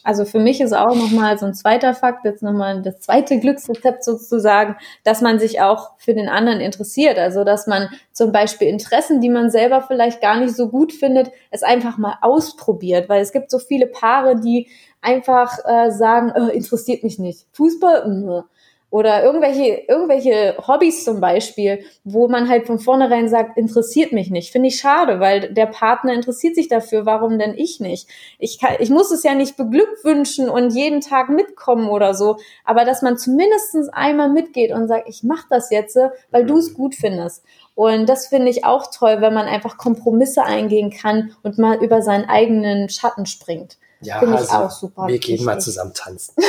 also 0.05 0.25
für 0.25 0.39
mich 0.39 0.61
ist 0.61 0.73
auch 0.73 0.95
nochmal 0.95 1.37
so 1.37 1.47
ein 1.47 1.55
zweiter 1.55 1.95
Fakt, 1.95 2.25
jetzt 2.25 2.45
nochmal 2.45 2.81
das 2.81 3.01
zweite 3.01 3.41
Glücksrezept 3.41 4.05
sozusagen, 4.05 4.77
dass 5.03 5.21
man 5.21 5.41
sich 5.41 5.61
auch 5.61 5.99
für 5.99 6.15
den 6.15 6.29
anderen 6.29 6.61
interessiert. 6.61 7.19
Also 7.19 7.43
dass 7.43 7.67
man 7.67 7.89
zum 8.13 8.31
Beispiel 8.31 8.69
Interessen, 8.69 9.21
die 9.21 9.31
man 9.31 9.51
selber 9.51 9.83
vielleicht 9.83 10.21
gar 10.21 10.39
nicht 10.39 10.55
so 10.55 10.69
gut 10.69 10.93
findet, 10.93 11.33
es 11.51 11.65
einfach 11.65 11.99
mal 11.99 12.19
ausprobiert. 12.21 13.09
Weil 13.09 13.21
es 13.21 13.33
gibt 13.33 13.51
so 13.51 13.59
viele 13.59 13.89
Paare, 13.89 14.39
die 14.41 14.69
einfach 15.01 15.59
äh, 15.65 15.91
sagen, 15.91 16.31
äh, 16.31 16.55
interessiert 16.57 17.03
mich 17.03 17.19
nicht. 17.19 17.47
Fußball, 17.53 18.09
mh 18.09 18.45
oder 18.91 19.23
irgendwelche, 19.23 19.83
irgendwelche 19.87 20.57
Hobbys 20.67 21.05
zum 21.05 21.21
Beispiel, 21.21 21.85
wo 22.05 22.29
man 22.29 22.49
halt 22.49 22.67
von 22.67 22.79
vornherein 22.79 23.29
sagt, 23.29 23.59
interessiert 23.59 24.13
mich 24.13 24.31
nicht. 24.31 24.51
Finde 24.51 24.69
ich 24.69 24.79
schade, 24.79 25.21
weil 25.21 25.53
der 25.53 25.67
Partner 25.67 26.15
interessiert 26.15 26.55
sich 26.55 26.69
dafür, 26.69 27.05
warum 27.05 27.39
denn 27.39 27.55
ich 27.55 27.81
nicht? 27.81 28.09
Ich, 28.39 28.59
kann, 28.59 28.77
ich 28.79 28.89
muss 28.89 29.11
es 29.11 29.23
ja 29.25 29.35
nicht 29.35 29.59
beglückwünschen 29.59 30.49
und 30.49 30.71
jeden 30.71 31.03
Tag 31.03 31.29
mitkommen 31.29 31.91
oder 31.91 32.15
so, 32.15 32.39
aber 32.65 32.87
dass 32.87 33.03
man 33.03 33.19
zumindestens 33.19 33.91
einmal 33.91 34.31
mitgeht 34.31 34.73
und 34.73 34.89
sagt, 34.89 35.09
ich 35.09 35.23
mache 35.23 35.47
das 35.51 35.71
jetzt, 35.71 35.99
weil 36.31 36.47
du 36.47 36.57
es 36.57 36.73
gut 36.73 36.95
findest. 36.95 37.45
Und 37.75 38.09
das 38.09 38.27
finde 38.27 38.51
ich 38.51 38.65
auch 38.65 38.91
toll, 38.91 39.21
wenn 39.21 39.35
man 39.35 39.47
einfach 39.47 39.77
Kompromisse 39.77 40.43
eingehen 40.45 40.91
kann 40.91 41.37
und 41.43 41.59
mal 41.59 41.83
über 41.83 42.01
seinen 42.01 42.25
eigenen 42.25 42.89
Schatten 42.89 43.27
springt. 43.27 43.77
Ja, 44.01 44.21
Finde 44.21 44.37
also, 44.37 44.47
ich 44.47 44.55
auch 44.55 44.71
super. 44.71 45.07
Wir 45.09 45.19
gehen 45.19 45.45
mal 45.45 45.61
zusammen 45.61 45.93
tanzen. 45.95 46.35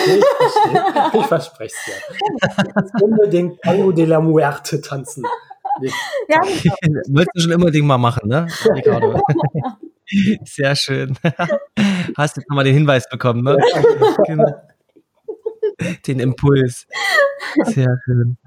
Ich, 1.12 1.20
ich 1.20 1.26
verspreche 1.26 1.74
es 1.76 1.86
dir. 1.86 3.02
Unbedingt 3.04 3.62
Tango 3.62 3.92
de 3.92 4.06
la 4.06 4.20
Muerte 4.20 4.82
tanzen. 4.82 5.24
Ja, 5.82 5.92
genau. 6.28 7.02
Wolltest 7.10 7.32
du 7.36 7.42
schon 7.42 7.54
unbedingt 7.54 7.86
mal 7.86 7.98
machen, 7.98 8.28
ne? 8.28 8.48
Ricardo. 8.76 9.22
Sehr 10.44 10.76
schön. 10.76 11.18
Hast 12.18 12.38
du 12.38 12.42
nochmal 12.48 12.66
den 12.66 12.74
Hinweis 12.74 13.08
bekommen, 13.10 13.44
ne? 13.44 13.58
genau. 14.26 14.54
Den 16.08 16.20
Impuls. 16.20 16.88
Sehr 17.66 18.00
schön. 18.06 18.38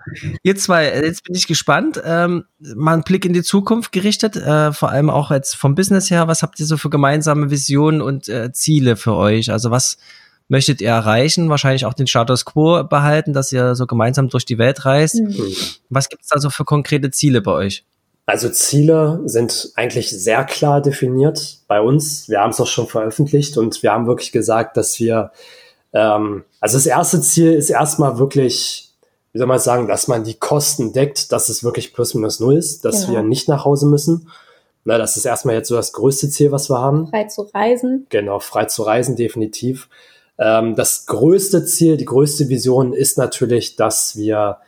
Ihr 0.43 0.57
zwei, 0.57 0.87
jetzt 1.03 1.25
bin 1.25 1.35
ich 1.35 1.47
gespannt. 1.47 2.01
Ähm, 2.05 2.45
mal 2.59 2.93
einen 2.93 3.03
Blick 3.03 3.25
in 3.25 3.33
die 3.33 3.43
Zukunft 3.43 3.93
gerichtet, 3.93 4.37
äh, 4.37 4.73
vor 4.73 4.91
allem 4.91 5.11
auch 5.11 5.31
jetzt 5.31 5.57
vom 5.57 5.75
Business 5.75 6.11
her. 6.11 6.29
Was 6.29 6.43
habt 6.43 6.61
ihr 6.61 6.67
so 6.67 6.77
für 6.77 6.91
gemeinsame 6.91 7.51
Visionen 7.51 8.03
und 8.03 8.29
äh, 8.29 8.53
Ziele 8.53 8.97
für 8.97 9.15
euch? 9.15 9.51
Also 9.51 9.71
was 9.71 9.99
möchtet 10.49 10.81
ihr 10.81 10.91
erreichen? 10.91 11.49
Wahrscheinlich 11.49 11.87
auch 11.87 11.95
den 11.95 12.07
Status 12.07 12.45
quo 12.45 12.85
behalten, 12.85 13.33
dass 13.33 13.53
ihr 13.53 13.75
so 13.75 13.87
gemeinsam 13.87 14.29
durch 14.29 14.45
die 14.45 14.59
Welt 14.59 14.85
reist. 14.85 15.17
Mhm. 15.17 15.55
Was 15.89 16.09
gibt 16.09 16.23
es 16.23 16.29
da 16.29 16.39
so 16.39 16.51
für 16.51 16.65
konkrete 16.65 17.11
Ziele 17.11 17.41
bei 17.41 17.53
euch? 17.53 17.85
Also 18.25 18.49
Ziele 18.49 19.21
sind 19.25 19.73
eigentlich 19.75 20.11
sehr 20.11 20.45
klar 20.45 20.81
definiert 20.81 21.59
bei 21.67 21.81
uns. 21.81 22.29
Wir 22.29 22.41
haben 22.41 22.51
es 22.51 22.61
auch 22.61 22.69
schon 22.69 22.87
veröffentlicht 22.87 23.59
und 23.59 23.83
wir 23.83 23.93
haben 23.93 24.07
wirklich 24.07 24.31
gesagt, 24.31 24.77
dass 24.77 25.01
wir, 25.01 25.33
ähm, 25.93 26.45
also 26.61 26.77
das 26.77 26.87
erste 26.87 27.21
Ziel 27.21 27.53
ist 27.53 27.71
erstmal 27.71 28.19
wirklich, 28.19 28.93
wie 29.33 29.39
soll 29.39 29.47
man 29.47 29.59
sagen, 29.59 29.89
dass 29.89 30.09
man 30.09 30.25
die 30.25 30.35
Kosten 30.35 30.93
deckt, 30.93 31.33
dass 31.33 31.49
es 31.49 31.65
wirklich 31.65 31.93
plus 31.93 32.15
minus 32.15 32.41
null 32.41 32.57
ist, 32.57 32.85
dass 32.85 33.03
genau. 33.03 33.13
wir 33.19 33.23
nicht 33.23 33.49
nach 33.49 33.65
Hause 33.65 33.87
müssen. 33.87 34.29
Na, 34.85 34.99
das 34.99 35.17
ist 35.17 35.25
erstmal 35.25 35.55
jetzt 35.55 35.69
so 35.69 35.77
das 35.77 35.93
größte 35.93 36.29
Ziel, 36.29 36.51
was 36.51 36.69
wir 36.69 36.81
haben. 36.81 37.07
Frei 37.09 37.25
zu 37.25 37.43
reisen. 37.43 38.07
Genau, 38.09 38.41
frei 38.41 38.65
zu 38.65 38.83
reisen, 38.83 39.15
definitiv. 39.17 39.89
Ähm, 40.39 40.75
das 40.75 41.07
größte 41.07 41.65
Ziel, 41.65 41.97
die 41.97 42.05
größte 42.05 42.49
Vision 42.49 42.93
ist 42.93 43.17
natürlich, 43.17 43.77
dass 43.77 44.17
wir 44.17 44.59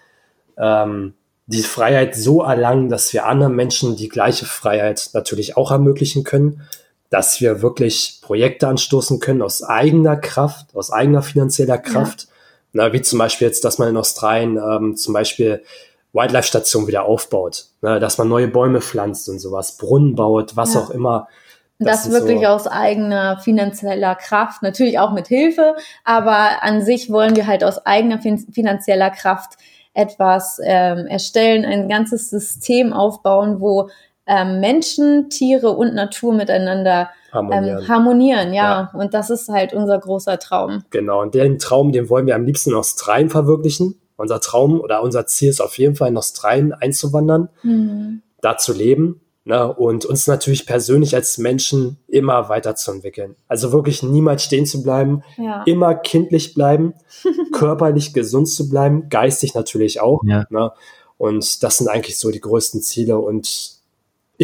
ähm, 0.56 1.14
die 1.46 1.62
Freiheit 1.62 2.14
so 2.14 2.42
erlangen, 2.42 2.88
dass 2.88 3.12
wir 3.12 3.26
anderen 3.26 3.54
Menschen 3.54 3.96
die 3.96 4.08
gleiche 4.08 4.46
Freiheit 4.46 5.10
natürlich 5.14 5.56
auch 5.56 5.70
ermöglichen 5.70 6.22
können, 6.22 6.62
dass 7.10 7.40
wir 7.40 7.62
wirklich 7.62 8.20
Projekte 8.22 8.68
anstoßen 8.68 9.20
können 9.20 9.42
aus 9.42 9.62
eigener 9.62 10.16
Kraft, 10.16 10.74
aus 10.74 10.90
eigener 10.90 11.22
finanzieller 11.22 11.78
Kraft. 11.78 12.22
Ja. 12.22 12.28
Na, 12.72 12.92
wie 12.92 13.02
zum 13.02 13.20
Beispiel 13.20 13.46
jetzt, 13.46 13.64
dass 13.64 13.78
man 13.78 13.88
in 13.88 13.96
Australien 13.96 14.56
ähm, 14.56 14.96
zum 14.96 15.14
Beispiel 15.14 15.62
Wildlife-Stationen 16.12 16.88
wieder 16.88 17.04
aufbaut, 17.04 17.66
ne, 17.82 18.00
dass 18.00 18.18
man 18.18 18.28
neue 18.28 18.48
Bäume 18.48 18.80
pflanzt 18.80 19.28
und 19.28 19.38
sowas, 19.38 19.76
Brunnen 19.76 20.14
baut, 20.14 20.56
was 20.56 20.74
ja. 20.74 20.80
auch 20.80 20.90
immer. 20.90 21.28
Das, 21.78 22.04
das 22.04 22.12
wirklich 22.12 22.40
so 22.40 22.46
aus 22.46 22.66
eigener 22.66 23.38
finanzieller 23.38 24.14
Kraft, 24.14 24.62
natürlich 24.62 24.98
auch 24.98 25.12
mit 25.12 25.26
Hilfe, 25.26 25.74
aber 26.04 26.62
an 26.62 26.82
sich 26.82 27.10
wollen 27.10 27.34
wir 27.34 27.46
halt 27.46 27.64
aus 27.64 27.84
eigener 27.84 28.20
fin 28.20 28.38
finanzieller 28.38 29.10
Kraft 29.10 29.58
etwas 29.92 30.60
ähm, 30.64 31.06
erstellen, 31.06 31.64
ein 31.64 31.88
ganzes 31.88 32.30
System 32.30 32.92
aufbauen, 32.92 33.60
wo 33.60 33.90
ähm, 34.26 34.60
Menschen, 34.60 35.28
Tiere 35.30 35.70
und 35.70 35.94
Natur 35.94 36.32
miteinander 36.32 37.10
harmonieren. 37.32 37.78
Ähm, 37.80 37.88
harmonieren 37.88 38.54
ja. 38.54 38.90
ja. 38.92 38.98
Und 38.98 39.14
das 39.14 39.30
ist 39.30 39.48
halt 39.48 39.74
unser 39.74 39.98
großer 39.98 40.38
Traum. 40.38 40.84
Genau, 40.90 41.22
und 41.22 41.34
den 41.34 41.58
Traum, 41.58 41.92
den 41.92 42.08
wollen 42.08 42.26
wir 42.26 42.34
am 42.34 42.44
liebsten 42.44 42.70
in 42.70 42.76
Australien 42.76 43.30
verwirklichen. 43.30 44.00
Unser 44.16 44.40
Traum 44.40 44.80
oder 44.80 45.02
unser 45.02 45.26
Ziel 45.26 45.50
ist 45.50 45.60
auf 45.60 45.76
jeden 45.78 45.96
Fall 45.96 46.08
in 46.08 46.16
Australien 46.16 46.72
einzuwandern, 46.72 47.48
mhm. 47.62 48.22
da 48.40 48.56
zu 48.56 48.72
leben 48.72 49.20
Ne? 49.46 49.72
Und 49.74 50.06
uns 50.06 50.26
natürlich 50.26 50.64
persönlich 50.64 51.14
als 51.14 51.36
Menschen 51.36 51.98
immer 52.08 52.48
weiterzuentwickeln. 52.48 53.36
Also 53.46 53.72
wirklich 53.72 54.02
niemals 54.02 54.42
stehen 54.42 54.64
zu 54.64 54.82
bleiben, 54.82 55.22
ja. 55.36 55.62
immer 55.64 55.94
kindlich 55.94 56.54
bleiben, 56.54 56.94
körperlich 57.52 58.14
gesund 58.14 58.48
zu 58.48 58.70
bleiben, 58.70 59.10
geistig 59.10 59.54
natürlich 59.54 60.00
auch. 60.00 60.22
Ja. 60.24 60.46
Ne? 60.48 60.72
Und 61.18 61.62
das 61.62 61.76
sind 61.76 61.88
eigentlich 61.88 62.18
so 62.18 62.30
die 62.30 62.40
größten 62.40 62.80
Ziele. 62.80 63.18
Und 63.18 63.73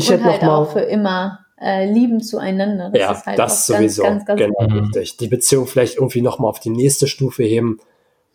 ich 0.00 0.10
und 0.10 0.18
hätte 0.18 0.24
halt 0.24 0.42
noch 0.42 0.48
mal, 0.48 0.56
auch 0.56 0.72
für 0.72 0.80
immer 0.80 1.40
äh, 1.60 1.90
lieben 1.90 2.20
zueinander. 2.20 2.90
Das 2.90 3.00
ja, 3.00 3.12
ist 3.12 3.26
halt 3.26 3.38
das 3.38 3.66
sowieso. 3.66 4.02
Ganz, 4.02 4.24
ganz, 4.24 4.40
ganz 4.40 4.56
genau, 4.56 4.80
richtig. 4.80 5.16
Die 5.18 5.28
Beziehung 5.28 5.66
vielleicht 5.66 5.96
irgendwie 5.96 6.22
noch 6.22 6.38
mal 6.38 6.48
auf 6.48 6.60
die 6.60 6.70
nächste 6.70 7.06
Stufe 7.06 7.42
heben. 7.42 7.78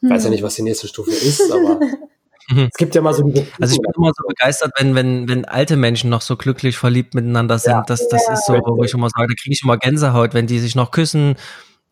Ich 0.02 0.10
weiß 0.10 0.24
ja 0.24 0.26
hm. 0.26 0.32
nicht, 0.32 0.44
was 0.44 0.56
die 0.56 0.62
nächste 0.62 0.88
Stufe 0.88 1.12
ist, 1.12 1.52
aber 1.52 1.80
Mhm. 2.50 2.70
Es 2.72 2.78
gibt 2.78 2.96
ja 2.96 3.02
mal 3.02 3.14
so 3.14 3.24
diese 3.24 3.48
Also 3.60 3.76
ich 3.76 3.82
bin 3.82 3.92
immer 3.98 4.12
so 4.16 4.28
begeistert, 4.28 4.72
wenn, 4.78 4.96
wenn, 4.96 5.28
wenn 5.28 5.46
alte 5.46 5.78
Menschen 5.78 6.10
noch 6.10 6.22
so 6.22 6.36
glücklich 6.36 6.78
verliebt 6.78 7.16
miteinander 7.16 7.58
sind. 7.58 7.74
Ja. 7.74 7.84
Das, 7.88 8.08
das 8.08 8.30
ist 8.30 8.46
so, 8.46 8.54
wo 8.54 8.84
ich 8.84 8.94
immer 8.94 9.10
sage, 9.10 9.28
da 9.28 9.34
kriege 9.34 9.54
ich 9.54 9.64
immer 9.64 9.78
Gänsehaut, 9.78 10.34
wenn 10.34 10.48
die 10.48 10.60
sich 10.60 10.76
noch 10.76 10.92
küssen 10.92 11.36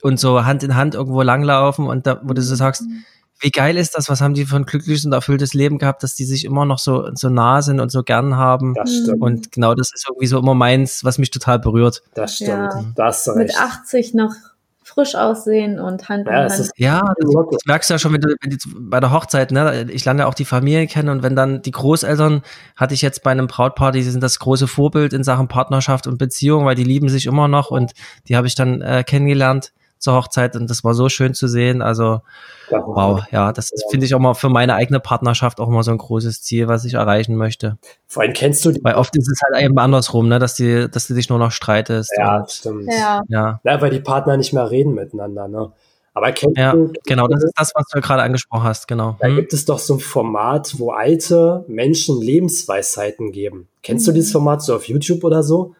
und 0.01 0.19
so 0.19 0.45
Hand 0.45 0.63
in 0.63 0.75
Hand 0.75 0.95
irgendwo 0.95 1.21
langlaufen 1.21 1.87
und 1.87 2.05
da, 2.05 2.21
wo 2.23 2.33
du 2.33 2.41
so 2.41 2.55
sagst, 2.55 2.83
mhm. 2.83 3.03
Wie 3.43 3.51
geil 3.51 3.77
ist 3.77 3.95
das, 3.95 4.09
was 4.09 4.21
haben 4.21 4.33
die 4.33 4.45
für 4.45 4.55
ein 4.55 4.65
glückliches 4.65 5.05
und 5.05 5.11
erfülltes 5.11 5.53
Leben 5.53 5.77
gehabt, 5.77 6.01
dass 6.01 6.15
die 6.15 6.23
sich 6.23 6.45
immer 6.45 6.65
noch 6.65 6.79
so, 6.79 7.09
so 7.13 7.29
nah 7.29 7.61
sind 7.61 7.81
und 7.81 7.91
so 7.91 8.01
gern 8.01 8.37
haben. 8.37 8.73
Das 8.73 8.89
stimmt. 8.89 9.21
Und 9.21 9.51
genau 9.51 9.75
das 9.75 9.91
ist 9.93 10.05
irgendwie 10.07 10.27
so 10.27 10.39
immer 10.39 10.53
meins, 10.53 11.03
was 11.03 11.17
mich 11.17 11.29
total 11.29 11.59
berührt. 11.59 12.03
Das 12.13 12.35
stimmt. 12.35 12.73
Ja. 12.73 12.85
Das 12.95 13.27
Mit 13.35 13.53
80 13.55 14.13
noch 14.13 14.33
frisch 14.81 15.15
aussehen 15.15 15.79
und 15.79 16.07
Hand 16.07 16.27
ja, 16.27 16.45
in 16.45 16.51
Hand. 16.51 16.59
Ist, 16.59 16.71
ja, 16.77 17.01
das, 17.17 17.33
das, 17.51 17.65
merkst 17.65 17.89
du 17.89 17.93
ja 17.93 17.99
schon, 17.99 18.13
wenn 18.13 18.21
du, 18.21 18.35
wenn 18.41 18.51
du 18.51 18.57
bei 18.89 18.99
der 18.99 19.11
Hochzeit, 19.11 19.51
ne, 19.51 19.87
ich 19.89 20.05
lerne 20.05 20.21
ja 20.21 20.27
auch 20.27 20.33
die 20.33 20.45
Familie 20.45 20.87
kennen 20.87 21.09
und 21.09 21.23
wenn 21.23 21.35
dann 21.35 21.61
die 21.61 21.71
Großeltern, 21.71 22.43
hatte 22.75 22.93
ich 22.93 23.01
jetzt 23.01 23.23
bei 23.23 23.31
einem 23.31 23.47
Brautpaar, 23.47 23.91
die 23.91 24.03
sind 24.03 24.21
das 24.21 24.39
große 24.39 24.67
Vorbild 24.67 25.13
in 25.13 25.23
Sachen 25.23 25.47
Partnerschaft 25.47 26.07
und 26.07 26.17
Beziehung, 26.17 26.65
weil 26.65 26.75
die 26.75 26.83
lieben 26.83 27.09
sich 27.09 27.25
immer 27.25 27.47
noch 27.47 27.71
und 27.71 27.93
die 28.27 28.35
habe 28.35 28.47
ich 28.47 28.55
dann 28.55 28.81
äh, 28.81 29.03
kennengelernt 29.03 29.73
zur 30.03 30.13
Hochzeit 30.13 30.55
und 30.55 30.69
das 30.69 30.83
war 30.83 30.93
so 30.93 31.09
schön 31.09 31.33
zu 31.33 31.47
sehen. 31.47 31.81
Also 31.81 32.21
wow, 32.69 33.23
ja, 33.31 33.51
das 33.51 33.71
finde 33.89 34.05
ich 34.05 34.13
auch 34.13 34.19
mal 34.19 34.33
für 34.33 34.49
meine 34.49 34.75
eigene 34.75 34.99
Partnerschaft 34.99 35.59
auch 35.59 35.69
mal 35.69 35.83
so 35.83 35.91
ein 35.91 35.97
großes 35.97 36.43
Ziel, 36.43 36.67
was 36.67 36.85
ich 36.85 36.95
erreichen 36.95 37.35
möchte. 37.35 37.77
Vor 38.07 38.23
allem 38.23 38.33
kennst 38.33 38.63
du 38.65 38.71
die 38.71 38.83
Weil 38.83 38.95
oft 38.95 39.15
ist 39.15 39.29
es 39.31 39.39
halt 39.43 39.63
eben 39.63 39.77
andersrum, 39.79 40.27
ne, 40.27 40.39
dass 40.39 40.55
die, 40.55 40.89
dass 40.91 41.07
du 41.07 41.13
dich 41.13 41.29
nur 41.29 41.39
noch 41.39 41.51
streitest. 41.51 42.11
Ja, 42.17 42.37
und, 42.37 42.51
stimmt. 42.51 42.87
Ja. 42.87 43.21
ja. 43.27 43.59
ja. 43.63 43.81
weil 43.81 43.89
die 43.89 44.01
Partner 44.01 44.37
nicht 44.37 44.53
mehr 44.53 44.69
reden 44.69 44.93
miteinander, 44.93 45.47
ne? 45.47 45.71
Aber 46.15 46.31
kennst 46.31 46.57
ja, 46.57 46.73
du, 46.73 46.93
genau, 47.07 47.27
das 47.27 47.43
ist 47.43 47.53
das, 47.55 47.71
was 47.73 47.87
du 47.91 47.99
gerade 47.99 48.21
angesprochen 48.21 48.63
hast, 48.63 48.87
genau. 48.87 49.17
Da 49.19 49.27
hm. 49.27 49.35
gibt 49.35 49.53
es 49.53 49.65
doch 49.65 49.79
so 49.79 49.95
ein 49.95 49.99
Format, 49.99 50.75
wo 50.77 50.91
alte 50.91 51.65
Menschen 51.67 52.21
Lebensweisheiten 52.21 53.31
geben. 53.31 53.67
Kennst 53.81 54.07
du 54.07 54.11
dieses 54.11 54.31
Format 54.31 54.61
so 54.61 54.75
auf 54.75 54.87
YouTube 54.87 55.23
oder 55.23 55.41
so? 55.41 55.73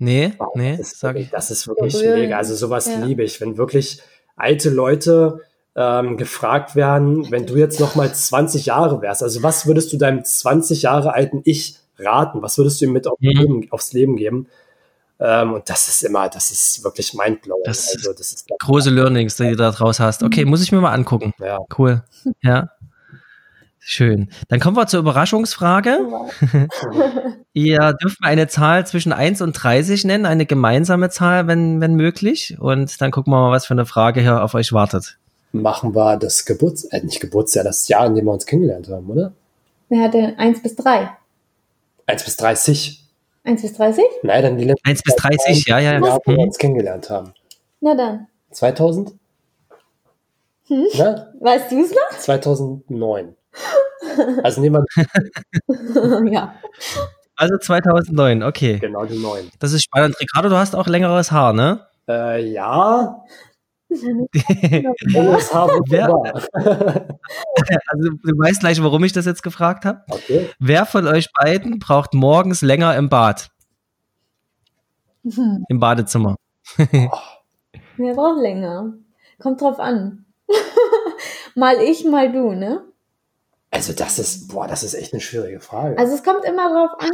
Nee, 0.00 0.32
wow, 0.38 0.48
nee, 0.54 0.78
das 0.78 0.92
ist, 0.92 1.00
sag 1.00 1.16
ich. 1.16 1.28
Das 1.28 1.50
ist 1.50 1.68
wirklich 1.68 1.94
mega. 2.02 2.38
Also 2.38 2.54
sowas 2.54 2.86
ja. 2.86 3.04
liebe 3.04 3.22
ich, 3.22 3.38
wenn 3.42 3.58
wirklich 3.58 4.00
alte 4.34 4.70
Leute 4.70 5.40
ähm, 5.76 6.16
gefragt 6.16 6.74
werden, 6.74 7.30
wenn 7.30 7.44
du 7.44 7.56
jetzt 7.56 7.78
noch 7.80 7.96
mal 7.96 8.12
20 8.12 8.66
Jahre 8.66 9.02
wärst, 9.02 9.22
also 9.22 9.42
was 9.42 9.66
würdest 9.66 9.92
du 9.92 9.98
deinem 9.98 10.24
20 10.24 10.82
Jahre 10.82 11.12
alten 11.12 11.42
Ich 11.44 11.76
raten? 11.98 12.40
Was 12.40 12.56
würdest 12.56 12.80
du 12.80 12.86
ihm 12.86 12.92
mit 12.92 13.06
auf 13.06 13.18
mhm. 13.20 13.28
Leben, 13.28 13.66
aufs 13.70 13.92
Leben 13.92 14.16
geben? 14.16 14.46
Ähm, 15.18 15.52
und 15.52 15.68
das 15.68 15.88
ist 15.88 16.02
immer, 16.02 16.30
das 16.30 16.50
ist 16.50 16.82
wirklich 16.82 17.12
mindblowing. 17.12 17.64
Das, 17.64 17.94
also, 17.94 18.14
das 18.14 18.32
ist 18.32 18.48
große 18.58 18.88
Learnings, 18.88 19.36
die 19.36 19.50
du 19.50 19.56
da 19.56 19.70
draus 19.70 20.00
hast. 20.00 20.22
Okay, 20.22 20.46
muss 20.46 20.62
ich 20.62 20.72
mir 20.72 20.80
mal 20.80 20.94
angucken. 20.94 21.34
Ja. 21.38 21.58
Cool. 21.76 22.02
Ja. 22.42 22.70
Schön. 23.82 24.28
Dann 24.48 24.60
kommen 24.60 24.76
wir 24.76 24.86
zur 24.86 25.00
Überraschungsfrage. 25.00 26.00
Ihr 27.54 27.94
dürft 27.94 28.20
mir 28.20 28.26
eine 28.26 28.46
Zahl 28.46 28.86
zwischen 28.86 29.12
1 29.12 29.40
und 29.40 29.54
30 29.54 30.04
nennen, 30.04 30.26
eine 30.26 30.44
gemeinsame 30.44 31.08
Zahl, 31.08 31.46
wenn, 31.46 31.80
wenn 31.80 31.94
möglich. 31.94 32.56
Und 32.60 33.00
dann 33.00 33.10
gucken 33.10 33.32
wir 33.32 33.40
mal, 33.40 33.50
was 33.50 33.66
für 33.66 33.74
eine 33.74 33.86
Frage 33.86 34.20
hier 34.20 34.44
auf 34.44 34.54
euch 34.54 34.72
wartet. 34.74 35.16
Machen 35.52 35.94
wir 35.94 36.16
das 36.18 36.44
Geburts-, 36.44 36.84
äh, 36.84 37.02
nicht 37.02 37.20
Geburtsjahr, 37.20 37.64
das 37.64 37.88
Jahr, 37.88 38.06
in 38.06 38.14
dem 38.14 38.26
wir 38.26 38.32
uns 38.32 38.46
kennengelernt 38.46 38.88
haben, 38.88 39.08
oder? 39.10 39.32
Wer 39.88 40.02
hatte 40.02 40.34
1 40.36 40.62
bis 40.62 40.76
3? 40.76 41.10
1 42.06 42.24
bis 42.24 42.36
30. 42.36 43.04
1 43.44 43.62
bis 43.62 43.72
30? 43.72 44.04
Nein, 44.22 44.42
dann 44.42 44.58
die 44.58 44.64
letzten 44.64 44.88
1 44.88 45.02
bis 45.02 45.16
30, 45.16 45.66
ja, 45.66 45.78
ja, 45.78 45.94
ja. 45.94 46.06
Jahr, 46.06 46.20
wo 46.24 46.32
wir 46.32 46.38
uns 46.38 46.58
kennengelernt 46.58 47.08
haben. 47.08 47.32
Na 47.80 47.94
dann. 47.94 48.26
2000? 48.52 49.12
Hm? 50.66 50.86
Na? 50.98 51.32
Weißt 51.40 51.72
du 51.72 51.82
es 51.82 51.90
noch? 51.90 52.18
2009. 52.18 53.34
Also 54.42 54.62
wir. 54.62 54.84
ja. 56.32 56.54
Also 57.36 57.56
2009, 57.56 58.42
okay. 58.42 58.78
Genau, 58.78 59.04
die 59.04 59.18
9. 59.18 59.50
Das 59.58 59.72
ist 59.72 59.84
spannend. 59.84 60.14
Ricardo, 60.20 60.48
du 60.48 60.56
hast 60.56 60.76
auch 60.76 60.86
längeres 60.86 61.32
Haar, 61.32 61.52
ne? 61.52 61.86
Äh, 62.06 62.52
ja. 62.52 63.24
längeres 63.88 65.54
Haar 65.54 65.68
Wer, 65.88 66.08
Also 67.86 68.10
du 68.22 68.38
weißt 68.38 68.60
gleich, 68.60 68.82
warum 68.82 69.04
ich 69.04 69.12
das 69.12 69.24
jetzt 69.24 69.42
gefragt 69.42 69.84
habe. 69.84 70.02
Okay. 70.08 70.50
Wer 70.58 70.86
von 70.86 71.06
euch 71.06 71.28
beiden 71.32 71.78
braucht 71.78 72.14
morgens 72.14 72.62
länger 72.62 72.96
im 72.96 73.08
Bad? 73.08 73.50
Hm. 75.24 75.64
Im 75.68 75.80
Badezimmer. 75.80 76.36
Wer 76.76 78.14
braucht 78.14 78.40
länger? 78.40 78.94
Kommt 79.38 79.60
drauf 79.60 79.78
an. 79.78 80.26
mal 81.54 81.76
ich, 81.80 82.04
mal 82.04 82.30
du, 82.30 82.52
ne? 82.52 82.89
Also 83.72 83.92
das 83.92 84.18
ist, 84.18 84.48
boah, 84.48 84.66
das 84.66 84.82
ist 84.82 84.94
echt 84.94 85.12
eine 85.12 85.20
schwierige 85.20 85.60
Frage. 85.60 85.96
Also 85.96 86.14
es 86.14 86.24
kommt 86.24 86.44
immer 86.44 86.68
darauf 86.68 87.00
an, 87.00 87.10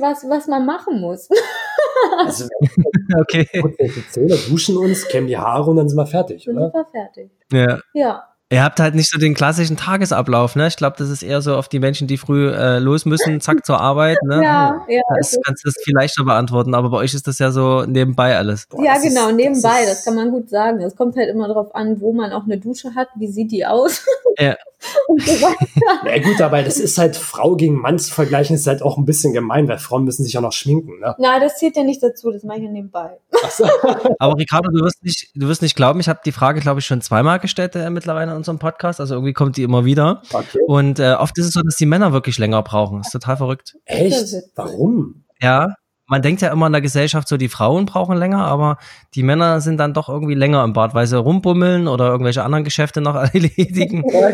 was, 0.00 0.28
was 0.28 0.46
man 0.48 0.66
machen 0.66 1.00
muss. 1.00 1.30
also 2.18 2.46
okay. 3.20 3.48
die 3.54 4.08
Zähne, 4.10 4.36
duschen 4.48 4.76
uns, 4.76 5.08
kämmen 5.08 5.28
die 5.28 5.38
Haare 5.38 5.70
und 5.70 5.76
dann 5.76 5.88
sind 5.88 5.96
wir 5.96 6.06
fertig, 6.06 6.46
oder? 6.48 6.70
Dann 6.70 6.72
sind 6.72 6.94
wir 6.94 7.00
fertig. 7.00 7.30
Ja. 7.50 7.78
Ja. 7.94 8.33
Ihr 8.54 8.62
habt 8.62 8.78
halt 8.78 8.94
nicht 8.94 9.10
so 9.10 9.18
den 9.18 9.34
klassischen 9.34 9.76
Tagesablauf, 9.76 10.54
ne? 10.54 10.68
Ich 10.68 10.76
glaube, 10.76 10.94
das 10.96 11.08
ist 11.10 11.24
eher 11.24 11.42
so 11.42 11.56
auf 11.56 11.68
die 11.68 11.80
Menschen, 11.80 12.06
die 12.06 12.16
früh 12.16 12.48
äh, 12.50 12.78
los 12.78 13.04
müssen, 13.04 13.40
zack 13.40 13.66
zur 13.66 13.80
Arbeit, 13.80 14.18
ne? 14.22 14.36
Ja, 14.44 14.80
ja. 14.88 15.00
Das 15.18 15.36
kannst 15.44 15.64
du 15.64 15.70
das 15.70 15.82
viel 15.82 15.92
leichter 15.92 16.24
beantworten, 16.24 16.72
aber 16.74 16.90
bei 16.90 16.98
euch 16.98 17.14
ist 17.14 17.26
das 17.26 17.40
ja 17.40 17.50
so 17.50 17.84
nebenbei 17.84 18.36
alles. 18.36 18.66
Boah, 18.68 18.84
ja, 18.84 18.96
genau, 18.98 19.30
ist- 19.30 19.34
nebenbei, 19.34 19.80
das 19.86 19.96
das, 19.96 20.04
kann 20.04 20.14
man 20.14 20.30
gut 20.30 20.48
sagen. 20.48 20.80
Es 20.82 20.94
kommt 20.94 21.16
halt 21.16 21.30
immer 21.30 21.48
darauf 21.48 21.74
an, 21.74 22.00
wo 22.00 22.12
man 22.12 22.30
auch 22.30 22.44
eine 22.44 22.58
Dusche 22.58 22.94
hat, 22.94 23.08
wie 23.16 23.26
sieht 23.26 23.50
die 23.50 23.66
aus 23.66 24.06
Ja. 24.38 24.56
und 25.08 25.22
so 25.22 25.32
weiter. 25.40 26.16
Ja 26.16 26.22
gut, 26.22 26.40
aber 26.40 26.62
das 26.62 26.78
ist 26.78 26.98
halt 26.98 27.16
Frau 27.16 27.56
gegen 27.56 27.76
Mann 27.80 27.98
zu 27.98 28.12
vergleichen, 28.12 28.54
ist 28.56 28.66
halt 28.66 28.82
auch 28.82 28.98
ein 28.98 29.04
bisschen 29.04 29.32
gemein, 29.32 29.66
weil 29.68 29.78
Frauen 29.78 30.04
müssen 30.04 30.24
sich 30.24 30.36
auch 30.36 30.42
noch 30.42 30.52
schminken, 30.52 30.98
ne? 31.00 31.14
Nein, 31.18 31.40
das 31.40 31.56
zählt 31.56 31.76
ja 31.76 31.82
nicht 31.84 32.02
dazu, 32.02 32.30
das 32.30 32.42
mache 32.42 32.58
ich 32.58 32.64
ja 32.64 32.70
nebenbei. 32.70 33.18
Achso. 33.42 33.64
Aber 34.18 34.36
Ricardo, 34.36 34.70
du 34.70 34.84
wirst 34.84 35.02
nicht, 35.02 35.30
du 35.34 35.48
wirst 35.48 35.62
nicht 35.62 35.74
glauben, 35.76 36.00
ich 36.00 36.08
habe 36.08 36.20
die 36.24 36.32
Frage, 36.32 36.60
glaube 36.60 36.80
ich, 36.80 36.86
schon 36.86 37.00
zweimal 37.00 37.38
gestellt 37.38 37.74
äh, 37.76 37.88
mittlerweile 37.90 38.34
unserem 38.44 38.58
Podcast. 38.58 39.00
Also 39.00 39.14
irgendwie 39.14 39.32
kommt 39.32 39.56
die 39.56 39.62
immer 39.62 39.84
wieder. 39.84 40.22
Okay. 40.32 40.58
Und 40.66 40.98
äh, 41.00 41.14
oft 41.14 41.36
ist 41.38 41.46
es 41.46 41.52
so, 41.52 41.62
dass 41.62 41.76
die 41.76 41.86
Männer 41.86 42.12
wirklich 42.12 42.38
länger 42.38 42.62
brauchen. 42.62 43.00
ist 43.00 43.10
total 43.10 43.36
verrückt. 43.36 43.74
Echt? 43.86 44.34
Warum? 44.54 45.24
Ja. 45.40 45.74
Man 46.06 46.20
denkt 46.20 46.42
ja 46.42 46.52
immer 46.52 46.66
in 46.66 46.72
der 46.72 46.82
Gesellschaft 46.82 47.28
so, 47.28 47.38
die 47.38 47.48
Frauen 47.48 47.86
brauchen 47.86 48.18
länger, 48.18 48.44
aber 48.44 48.76
die 49.14 49.22
Männer 49.22 49.62
sind 49.62 49.78
dann 49.78 49.94
doch 49.94 50.10
irgendwie 50.10 50.34
länger 50.34 50.62
im 50.62 50.74
Bad, 50.74 50.92
weil 50.92 51.06
sie 51.06 51.18
rumbummeln 51.18 51.88
oder 51.88 52.08
irgendwelche 52.08 52.42
anderen 52.44 52.62
Geschäfte 52.62 53.00
noch 53.00 53.14
erledigen. 53.32 54.04
Ja, 54.12 54.28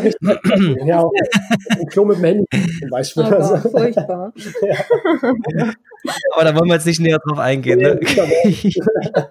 ja, 0.85 0.99
auch 0.99 1.11
ein 1.69 1.85
Klo 1.87 2.03
mit 2.03 2.17
dem 2.17 2.25
Handy 2.25 2.45
zum 2.81 2.89
Beispiel. 2.89 3.23
Aber 3.23 3.37
Also, 3.37 3.69
furchtbar. 3.69 4.33
Aber 6.33 6.43
da 6.43 6.53
wollen 6.55 6.67
wir 6.67 6.73
jetzt 6.73 6.87
nicht 6.87 6.99
näher 6.99 7.19
drauf 7.25 7.39
eingehen. 7.39 7.79
Ne? 7.79 7.99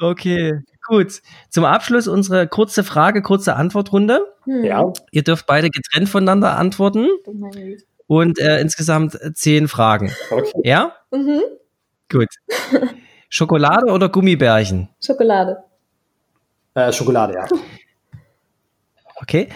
Okay, 0.00 0.52
gut. 0.86 1.22
Zum 1.50 1.64
Abschluss 1.64 2.08
unsere 2.08 2.46
kurze 2.48 2.84
Frage, 2.84 3.22
kurze 3.22 3.56
Antwortrunde. 3.56 4.20
Hm. 4.44 4.64
ja, 4.64 4.92
Ihr 5.10 5.22
dürft 5.22 5.46
beide 5.46 5.70
getrennt 5.70 6.08
voneinander 6.08 6.56
antworten 6.56 7.08
Güte. 7.52 7.84
und 8.06 8.38
äh, 8.38 8.60
insgesamt 8.60 9.18
zehn 9.34 9.68
Fragen. 9.68 10.12
okay. 10.30 10.52
Ja? 10.62 10.92
Mhm. 11.10 11.40
Gut. 12.10 12.28
Schokolade 13.30 13.90
oder 13.90 14.08
Gummibärchen? 14.08 14.88
Schokolade. 15.04 15.64
Äh, 16.74 16.92
Schokolade, 16.92 17.34
ja. 17.34 17.46
Okay. 19.16 19.48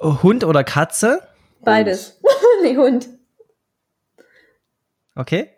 Hund 0.00 0.44
oder 0.44 0.64
Katze? 0.64 1.22
Beides. 1.62 2.20
nee, 2.62 2.76
Hund. 2.76 3.08
Okay. 5.14 5.50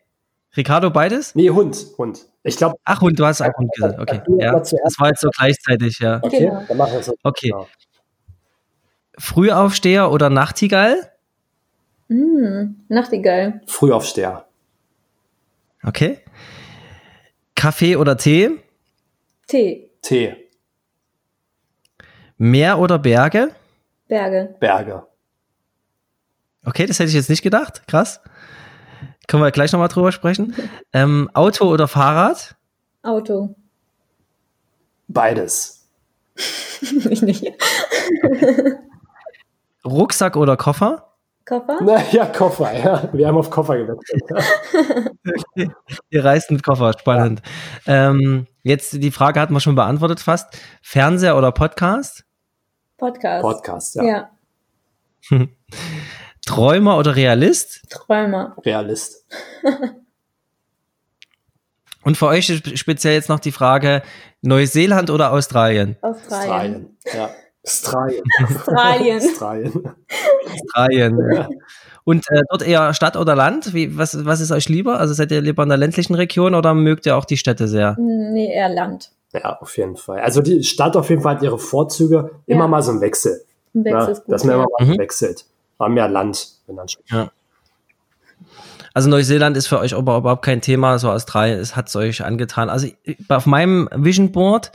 Ricardo, 0.57 0.91
beides? 0.91 1.35
Nee, 1.35 1.51
Hund, 1.51 1.77
Hund. 1.97 2.27
Ich 2.43 2.57
glaube, 2.57 2.77
Ach, 2.85 3.01
Hund, 3.01 3.19
du 3.19 3.25
hast 3.27 3.41
auch 3.41 3.53
Hund 3.57 3.71
gesagt. 3.73 3.99
Okay. 4.01 4.21
Ja. 4.39 4.53
Das 4.59 4.73
war 4.99 5.09
jetzt 5.09 5.21
so 5.21 5.31
gleichzeitig, 5.31 5.99
ja. 6.01 6.19
okay, 6.23 6.41
Genau. 6.47 6.65
dann 6.67 6.77
machen 6.77 6.93
wir 6.93 7.01
es 7.01 7.07
so. 7.07 7.15
Okay. 7.23 7.51
Genau. 7.51 7.69
Frühaufsteher 9.19 10.11
oder 10.11 10.31
Nachtigall? 10.31 11.13
Mm, 12.09 12.75
Nachtigall. 12.89 13.61
Frühaufsteher. 13.67 14.47
Okay. 15.85 16.19
Kaffee 17.55 17.97
oder 17.97 18.17
Tee? 18.17 18.51
Tee. 19.47 19.91
Tee. 20.03 20.35
Meer 22.39 22.79
oder 22.79 22.99
Berge? 22.99 23.51
Berge. 24.09 24.57
Berge. 24.59 25.07
Okay, 26.65 26.87
das 26.87 26.99
hätte 26.99 27.11
ich 27.11 27.15
jetzt 27.15 27.31
nicht 27.31 27.43
gedacht. 27.43 27.87
Krass. 27.87 28.21
Können 29.31 29.45
wir 29.45 29.53
gleich 29.53 29.71
nochmal 29.71 29.89
drüber 29.89 30.13
sprechen. 30.13 30.55
Ähm, 30.93 31.31
Auto 31.35 31.67
oder 31.67 31.87
Fahrrad? 31.87 32.57
Auto. 33.05 33.55
Beides. 35.07 35.89
ich 36.81 37.23
nicht. 37.23 37.45
Rucksack 39.85 40.35
oder 40.35 40.57
Koffer? 40.57 41.15
Koffer? 41.47 41.79
Na 41.81 42.03
ja, 42.11 42.27
Koffer, 42.27 42.77
ja. 42.77 43.09
Wir 43.13 43.29
haben 43.29 43.37
auf 43.37 43.51
Koffer 43.51 43.77
gewechselt. 43.79 44.21
Ihr 46.11 46.25
reist 46.25 46.51
mit 46.51 46.65
Koffer, 46.65 46.93
spannend. 46.99 47.41
Ähm, 47.87 48.49
jetzt 48.65 48.95
die 48.95 49.13
Frage 49.13 49.39
hatten 49.39 49.55
wir 49.55 49.61
schon 49.61 49.77
beantwortet 49.77 50.19
fast. 50.19 50.61
Fernseher 50.83 51.37
oder 51.37 51.53
Podcast? 51.53 52.25
Podcast. 52.97 53.43
Podcast, 53.43 53.95
ja. 53.95 54.31
Ja. 55.31 55.47
Träumer 56.51 56.99
oder 56.99 57.15
Realist? 57.15 57.83
Träumer. 57.91 58.57
Realist. 58.65 59.25
Und 62.03 62.17
für 62.17 62.27
euch 62.27 62.49
ist 62.51 62.79
speziell 62.79 63.15
jetzt 63.15 63.29
noch 63.29 63.41
die 63.41 63.53
Frage, 63.53 64.03
Neuseeland 64.43 65.11
oder 65.11 65.33
Australien? 65.33 65.97
Australien. 66.01 66.97
Australien. 67.05 67.09
Ja. 67.15 67.31
Australien. 67.65 68.23
Australien. 68.49 69.19
Australien. 69.21 69.95
Australien, 70.53 71.19
ja. 71.35 71.49
Und 72.05 72.25
äh, 72.31 72.41
dort 72.49 72.67
eher 72.67 72.95
Stadt 72.95 73.17
oder 73.17 73.37
Land? 73.37 73.75
Wie, 73.75 73.97
was, 73.99 74.25
was 74.25 74.41
ist 74.41 74.51
euch 74.51 74.69
lieber? 74.69 74.99
Also 74.99 75.13
seid 75.15 75.31
ihr 75.31 75.43
lieber 75.43 75.63
in 75.63 75.69
der 75.69 75.79
ländlichen 75.79 76.15
Region 76.15 76.55
oder 76.55 76.73
mögt 76.75 77.07
ihr 77.07 77.17
auch 77.17 77.27
die 77.27 77.37
Städte 77.37 77.69
sehr? 77.69 77.97
Nee, 78.01 78.53
eher 78.53 78.71
Land. 78.71 79.11
Ja, 79.35 79.59
auf 79.61 79.77
jeden 79.77 79.97
Fall. 79.97 80.21
Also 80.21 80.41
die 80.41 80.65
Stadt 80.65 80.97
auf 80.97 81.11
jeden 81.11 81.23
Fall 81.23 81.37
hat 81.37 81.43
ihre 81.43 81.59
Vorzüge. 81.59 82.31
Immer 82.47 82.63
Ja. 82.63 82.69
mal 82.69 82.83
so 82.83 82.93
ein 82.93 83.01
Wechsel. 83.03 83.45
Ein 83.75 83.85
Wechsel 83.85 84.05
Ne? 84.07 84.11
ist 84.13 84.25
gut. 84.25 84.33
Dass 84.35 84.45
man 84.45 84.57
ja. 84.57 84.63
immer 84.65 84.69
mal 84.81 84.87
Mhm. 84.87 84.99
wechselt. 84.99 85.45
Aber 85.81 85.89
mehr 85.89 86.09
Land, 86.09 86.49
wenn 86.67 86.77
dann 86.77 86.89
schon. 86.89 87.03
Also 88.93 89.09
Neuseeland 89.09 89.57
ist 89.57 89.67
für 89.67 89.79
euch 89.79 89.95
aber 89.95 90.19
überhaupt 90.19 90.45
kein 90.45 90.61
Thema, 90.61 90.99
so 90.99 91.11
Australien 91.11 91.59
es 91.59 91.77
hat 91.77 91.89
es 91.89 91.97
euch 91.97 92.25
angetan. 92.25 92.69
Also 92.69 92.89
auf 93.29 93.47
meinem 93.47 93.89
Vision 93.95 94.33
Board 94.33 94.73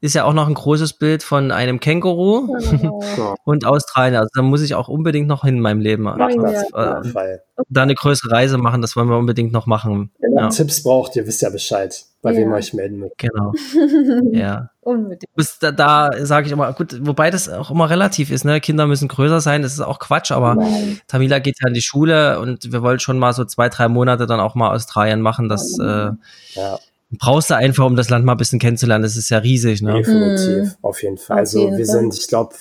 ist 0.00 0.14
ja 0.14 0.24
auch 0.24 0.32
noch 0.34 0.46
ein 0.46 0.54
großes 0.54 0.94
Bild 0.94 1.22
von 1.22 1.50
einem 1.50 1.80
Känguru 1.80 2.56
Oh. 2.84 3.02
Ja, 3.16 3.34
und 3.44 3.66
Australien. 3.66 4.16
Also 4.16 4.28
da 4.34 4.42
muss 4.42 4.62
ich 4.62 4.74
auch 4.74 4.88
unbedingt 4.88 5.26
noch 5.26 5.42
hin 5.42 5.56
in 5.56 5.60
meinem 5.60 5.80
Leben. 5.80 6.04
Ja. 6.04 6.16
das 6.16 7.12
äh, 7.14 7.38
da 7.68 7.82
eine 7.82 7.94
größere 7.94 8.30
Reise 8.30 8.58
machen, 8.58 8.82
das 8.82 8.94
wollen 8.96 9.08
wir 9.08 9.18
unbedingt 9.18 9.52
noch 9.52 9.66
machen. 9.66 10.12
Wenn 10.20 10.32
ihr 10.32 10.42
Ja, 10.42 10.48
Tipps 10.48 10.82
braucht, 10.82 11.16
ihr 11.16 11.26
wisst 11.26 11.42
ja 11.42 11.50
Bescheid, 11.50 12.04
bei 12.26 12.32
Ja. 12.32 12.40
wem 12.40 12.50
ihr 12.50 12.56
euch 12.56 12.74
melden 12.74 12.98
müsst. 12.98 13.16
genau. 13.18 13.52
Ja. 14.32 14.70
Unbedingt. 14.80 15.34
Bis 15.34 15.58
da, 15.58 15.72
da 15.72 16.10
sage 16.24 16.46
ich 16.46 16.52
immer, 16.52 16.72
gut, 16.72 16.96
wobei 17.06 17.30
das 17.30 17.48
auch 17.48 17.70
immer 17.70 17.88
relativ 17.90 18.30
ist, 18.30 18.44
ne? 18.44 18.60
Kinder 18.60 18.86
müssen 18.86 19.08
größer 19.08 19.40
sein, 19.40 19.62
das 19.62 19.72
ist 19.72 19.80
auch 19.80 19.98
Quatsch, 19.98 20.30
aber 20.30 20.54
Nein. 20.54 21.00
Tamila 21.08 21.38
geht 21.40 21.56
ja 21.60 21.68
in 21.68 21.74
die 21.74 21.82
Schule 21.82 22.38
und 22.40 22.70
wir 22.72 22.82
wollen 22.82 23.00
schon 23.00 23.18
mal 23.18 23.32
so 23.32 23.44
zwei, 23.44 23.68
drei 23.68 23.88
Monate 23.88 24.26
dann 24.26 24.38
auch 24.40 24.54
mal 24.54 24.72
Australien 24.74 25.20
machen. 25.22 25.48
Das 25.48 25.78
äh, 25.78 26.10
Ja, 26.54 26.78
brauchst 27.18 27.50
du 27.50 27.56
einfach, 27.56 27.84
um 27.86 27.96
das 27.96 28.08
Land 28.10 28.24
mal 28.24 28.32
ein 28.32 28.38
bisschen 28.38 28.58
kennenzulernen. 28.58 29.02
Das 29.02 29.16
ist 29.16 29.28
ja 29.30 29.38
riesig, 29.38 29.82
ne? 29.82 29.94
definitiv. 29.94 30.76
Auf 30.82 31.02
jeden 31.02 31.16
Fall. 31.18 31.34
Auf 31.36 31.40
also 31.40 31.58
jeden 31.60 31.76
wir 31.78 31.86
Fall. 31.86 31.94
sind, 31.96 32.14
ich 32.18 32.28
glaube, 32.28 32.54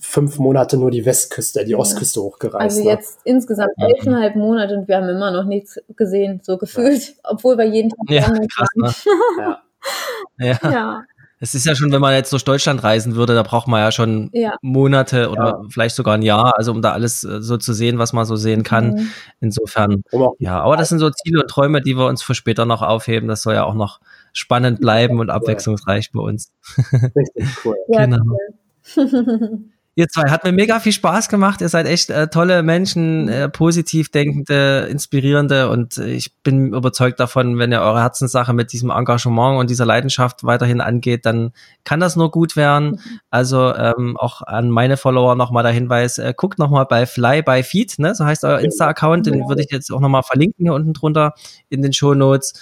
fünf 0.00 0.38
Monate 0.38 0.76
nur 0.76 0.90
die 0.90 1.04
Westküste, 1.04 1.64
die 1.64 1.72
Ja. 1.72 1.78
Ostküste 1.78 2.20
hochgereist. 2.22 2.62
Also 2.78 2.84
ne? 2.84 2.90
jetzt 2.90 3.18
insgesamt 3.24 3.70
Mhm. 3.76 3.84
elfeinhalb 3.84 4.36
Monate 4.36 4.74
und 4.76 4.88
wir 4.88 4.96
haben 4.96 5.08
immer 5.08 5.30
noch 5.30 5.44
nichts 5.44 5.78
gesehen, 5.96 6.40
so 6.42 6.56
gefühlt, 6.58 7.14
obwohl 7.24 7.56
wir 7.58 7.64
jeden 7.66 7.90
Tag 7.90 7.98
Ja, 8.10 8.22
krass, 8.54 8.68
ne? 8.76 9.56
Ja. 10.38 10.58
Ja. 10.70 11.02
Ja, 11.40 11.44
Es 11.44 11.54
ist 11.54 11.66
ja 11.66 11.74
schon, 11.74 11.92
wenn 11.92 12.00
man 12.00 12.14
jetzt 12.14 12.32
durch 12.32 12.44
Deutschland 12.44 12.82
reisen 12.82 13.14
würde, 13.14 13.34
da 13.34 13.42
braucht 13.42 13.68
man 13.68 13.80
ja 13.80 13.92
schon 13.92 14.28
ja. 14.32 14.56
Monate 14.62 15.30
oder 15.30 15.46
Ja. 15.48 15.62
vielleicht 15.70 15.94
sogar 15.96 16.14
ein 16.14 16.22
Jahr, 16.22 16.52
also 16.56 16.72
um 16.72 16.82
da 16.82 16.92
alles 16.92 17.22
äh, 17.24 17.40
so 17.40 17.56
zu 17.56 17.72
sehen, 17.72 17.98
was 17.98 18.12
man 18.12 18.24
so 18.26 18.36
sehen 18.36 18.62
kann. 18.64 18.90
Mhm. 18.94 19.10
Insofern, 19.40 20.02
ja, 20.38 20.60
aber 20.60 20.76
das 20.76 20.88
sind 20.88 20.98
so 20.98 21.10
Ziele 21.10 21.42
und 21.42 21.48
Träume, 21.48 21.80
die 21.80 21.96
wir 21.96 22.06
uns 22.06 22.22
für 22.22 22.34
später 22.34 22.64
noch 22.66 22.82
aufheben. 22.82 23.28
Das 23.28 23.42
soll 23.42 23.54
ja 23.54 23.64
auch 23.64 23.74
noch 23.74 24.00
spannend 24.32 24.80
bleiben 24.80 25.20
und 25.20 25.30
abwechslungsreich 25.30 26.10
bei 26.12 26.20
uns. 26.20 26.50
richtig 27.16 27.46
cool. 27.64 27.76
Ja, 27.88 28.00
Genau. 28.06 28.22
cool. 28.96 29.60
Ihr 29.98 30.06
zwei, 30.06 30.30
hat 30.30 30.44
mir 30.44 30.52
mega 30.52 30.78
viel 30.78 30.92
Spaß 30.92 31.28
gemacht. 31.28 31.60
Ihr 31.60 31.68
seid 31.68 31.88
echt 31.88 32.10
äh, 32.10 32.28
tolle 32.28 32.62
Menschen, 32.62 33.28
äh, 33.28 33.48
positiv 33.48 34.12
denkende, 34.12 34.86
inspirierende 34.88 35.68
und 35.70 35.98
äh, 35.98 36.10
ich 36.10 36.36
bin 36.44 36.72
überzeugt 36.72 37.18
davon, 37.18 37.58
wenn 37.58 37.72
ihr 37.72 37.80
eure 37.80 38.00
Herzenssache 38.00 38.52
mit 38.52 38.72
diesem 38.72 38.90
Engagement 38.90 39.58
und 39.58 39.70
dieser 39.70 39.86
Leidenschaft 39.86 40.44
weiterhin 40.44 40.80
angeht, 40.80 41.26
dann 41.26 41.50
kann 41.82 41.98
das 41.98 42.14
nur 42.14 42.30
gut 42.30 42.54
werden. 42.54 43.00
Also 43.30 43.74
ähm, 43.74 44.16
auch 44.16 44.42
an 44.42 44.70
meine 44.70 44.98
Follower 44.98 45.34
nochmal 45.34 45.64
der 45.64 45.72
Hinweis, 45.72 46.18
äh, 46.18 46.32
guckt 46.36 46.60
nochmal 46.60 46.86
bei 46.86 47.04
Fly 47.04 47.42
by 47.42 47.64
Feed, 47.64 47.98
ne? 47.98 48.14
so 48.14 48.24
heißt 48.24 48.44
euer 48.44 48.60
Insta-Account, 48.60 49.26
den 49.26 49.48
würde 49.48 49.64
ich 49.64 49.72
jetzt 49.72 49.90
auch 49.90 49.98
nochmal 49.98 50.22
verlinken 50.22 50.64
hier 50.64 50.74
unten 50.74 50.92
drunter 50.92 51.34
in 51.70 51.82
den 51.82 51.92
Show 51.92 52.14
Notes. 52.14 52.54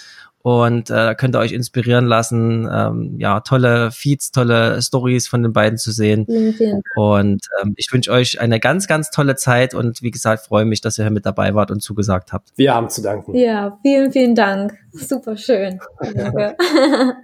Und 0.48 0.90
äh, 0.90 0.94
da 0.94 1.14
könnt 1.16 1.34
ihr 1.34 1.40
euch 1.40 1.50
inspirieren 1.50 2.06
lassen, 2.06 2.68
ähm, 2.72 3.16
ja, 3.18 3.40
tolle 3.40 3.90
Feeds, 3.90 4.30
tolle 4.30 4.80
Stories 4.80 5.26
von 5.26 5.42
den 5.42 5.52
beiden 5.52 5.76
zu 5.76 5.90
sehen. 5.90 6.24
Vielen, 6.24 6.52
vielen 6.52 6.70
Dank. 6.74 6.84
Und 6.94 7.48
ähm, 7.60 7.74
ich 7.76 7.92
wünsche 7.92 8.12
euch 8.12 8.40
eine 8.40 8.60
ganz, 8.60 8.86
ganz 8.86 9.10
tolle 9.10 9.34
Zeit 9.34 9.74
und 9.74 10.02
wie 10.02 10.12
gesagt, 10.12 10.46
freue 10.46 10.64
mich, 10.64 10.80
dass 10.80 10.98
ihr 10.98 11.04
hier 11.04 11.10
mit 11.10 11.26
dabei 11.26 11.56
wart 11.56 11.72
und 11.72 11.80
zugesagt 11.80 12.32
habt. 12.32 12.50
Wir 12.54 12.72
haben 12.76 12.88
zu 12.90 13.02
danken. 13.02 13.34
Ja, 13.34 13.76
vielen, 13.82 14.12
vielen 14.12 14.36
Dank. 14.36 14.78
Super 14.92 15.36
schön. 15.36 15.80
Danke. 16.00 16.56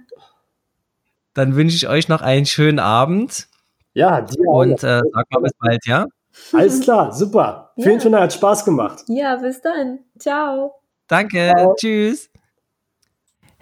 Dann 1.33 1.55
wünsche 1.55 1.77
ich 1.77 1.87
euch 1.87 2.09
noch 2.09 2.21
einen 2.21 2.45
schönen 2.45 2.79
Abend 2.79 3.47
Ja, 3.93 4.19
dir 4.19 4.49
auch. 4.49 4.59
und 4.63 4.83
äh, 4.83 4.99
sag 5.13 5.31
mal 5.31 5.39
bis 5.43 5.53
bald, 5.57 5.85
ja? 5.85 6.07
Alles 6.51 6.81
klar, 6.81 7.13
super. 7.13 7.71
Ja. 7.77 7.85
Vielen, 7.85 8.01
vielen 8.01 8.11
Dank, 8.11 8.23
hat 8.25 8.33
Spaß 8.33 8.65
gemacht. 8.65 8.99
ja, 9.07 9.37
bis 9.37 9.61
dann. 9.61 9.99
Ciao. 10.19 10.73
Danke, 11.07 11.53
tschüss. 11.79 12.32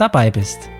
dabei 0.00 0.30
bist. 0.30 0.70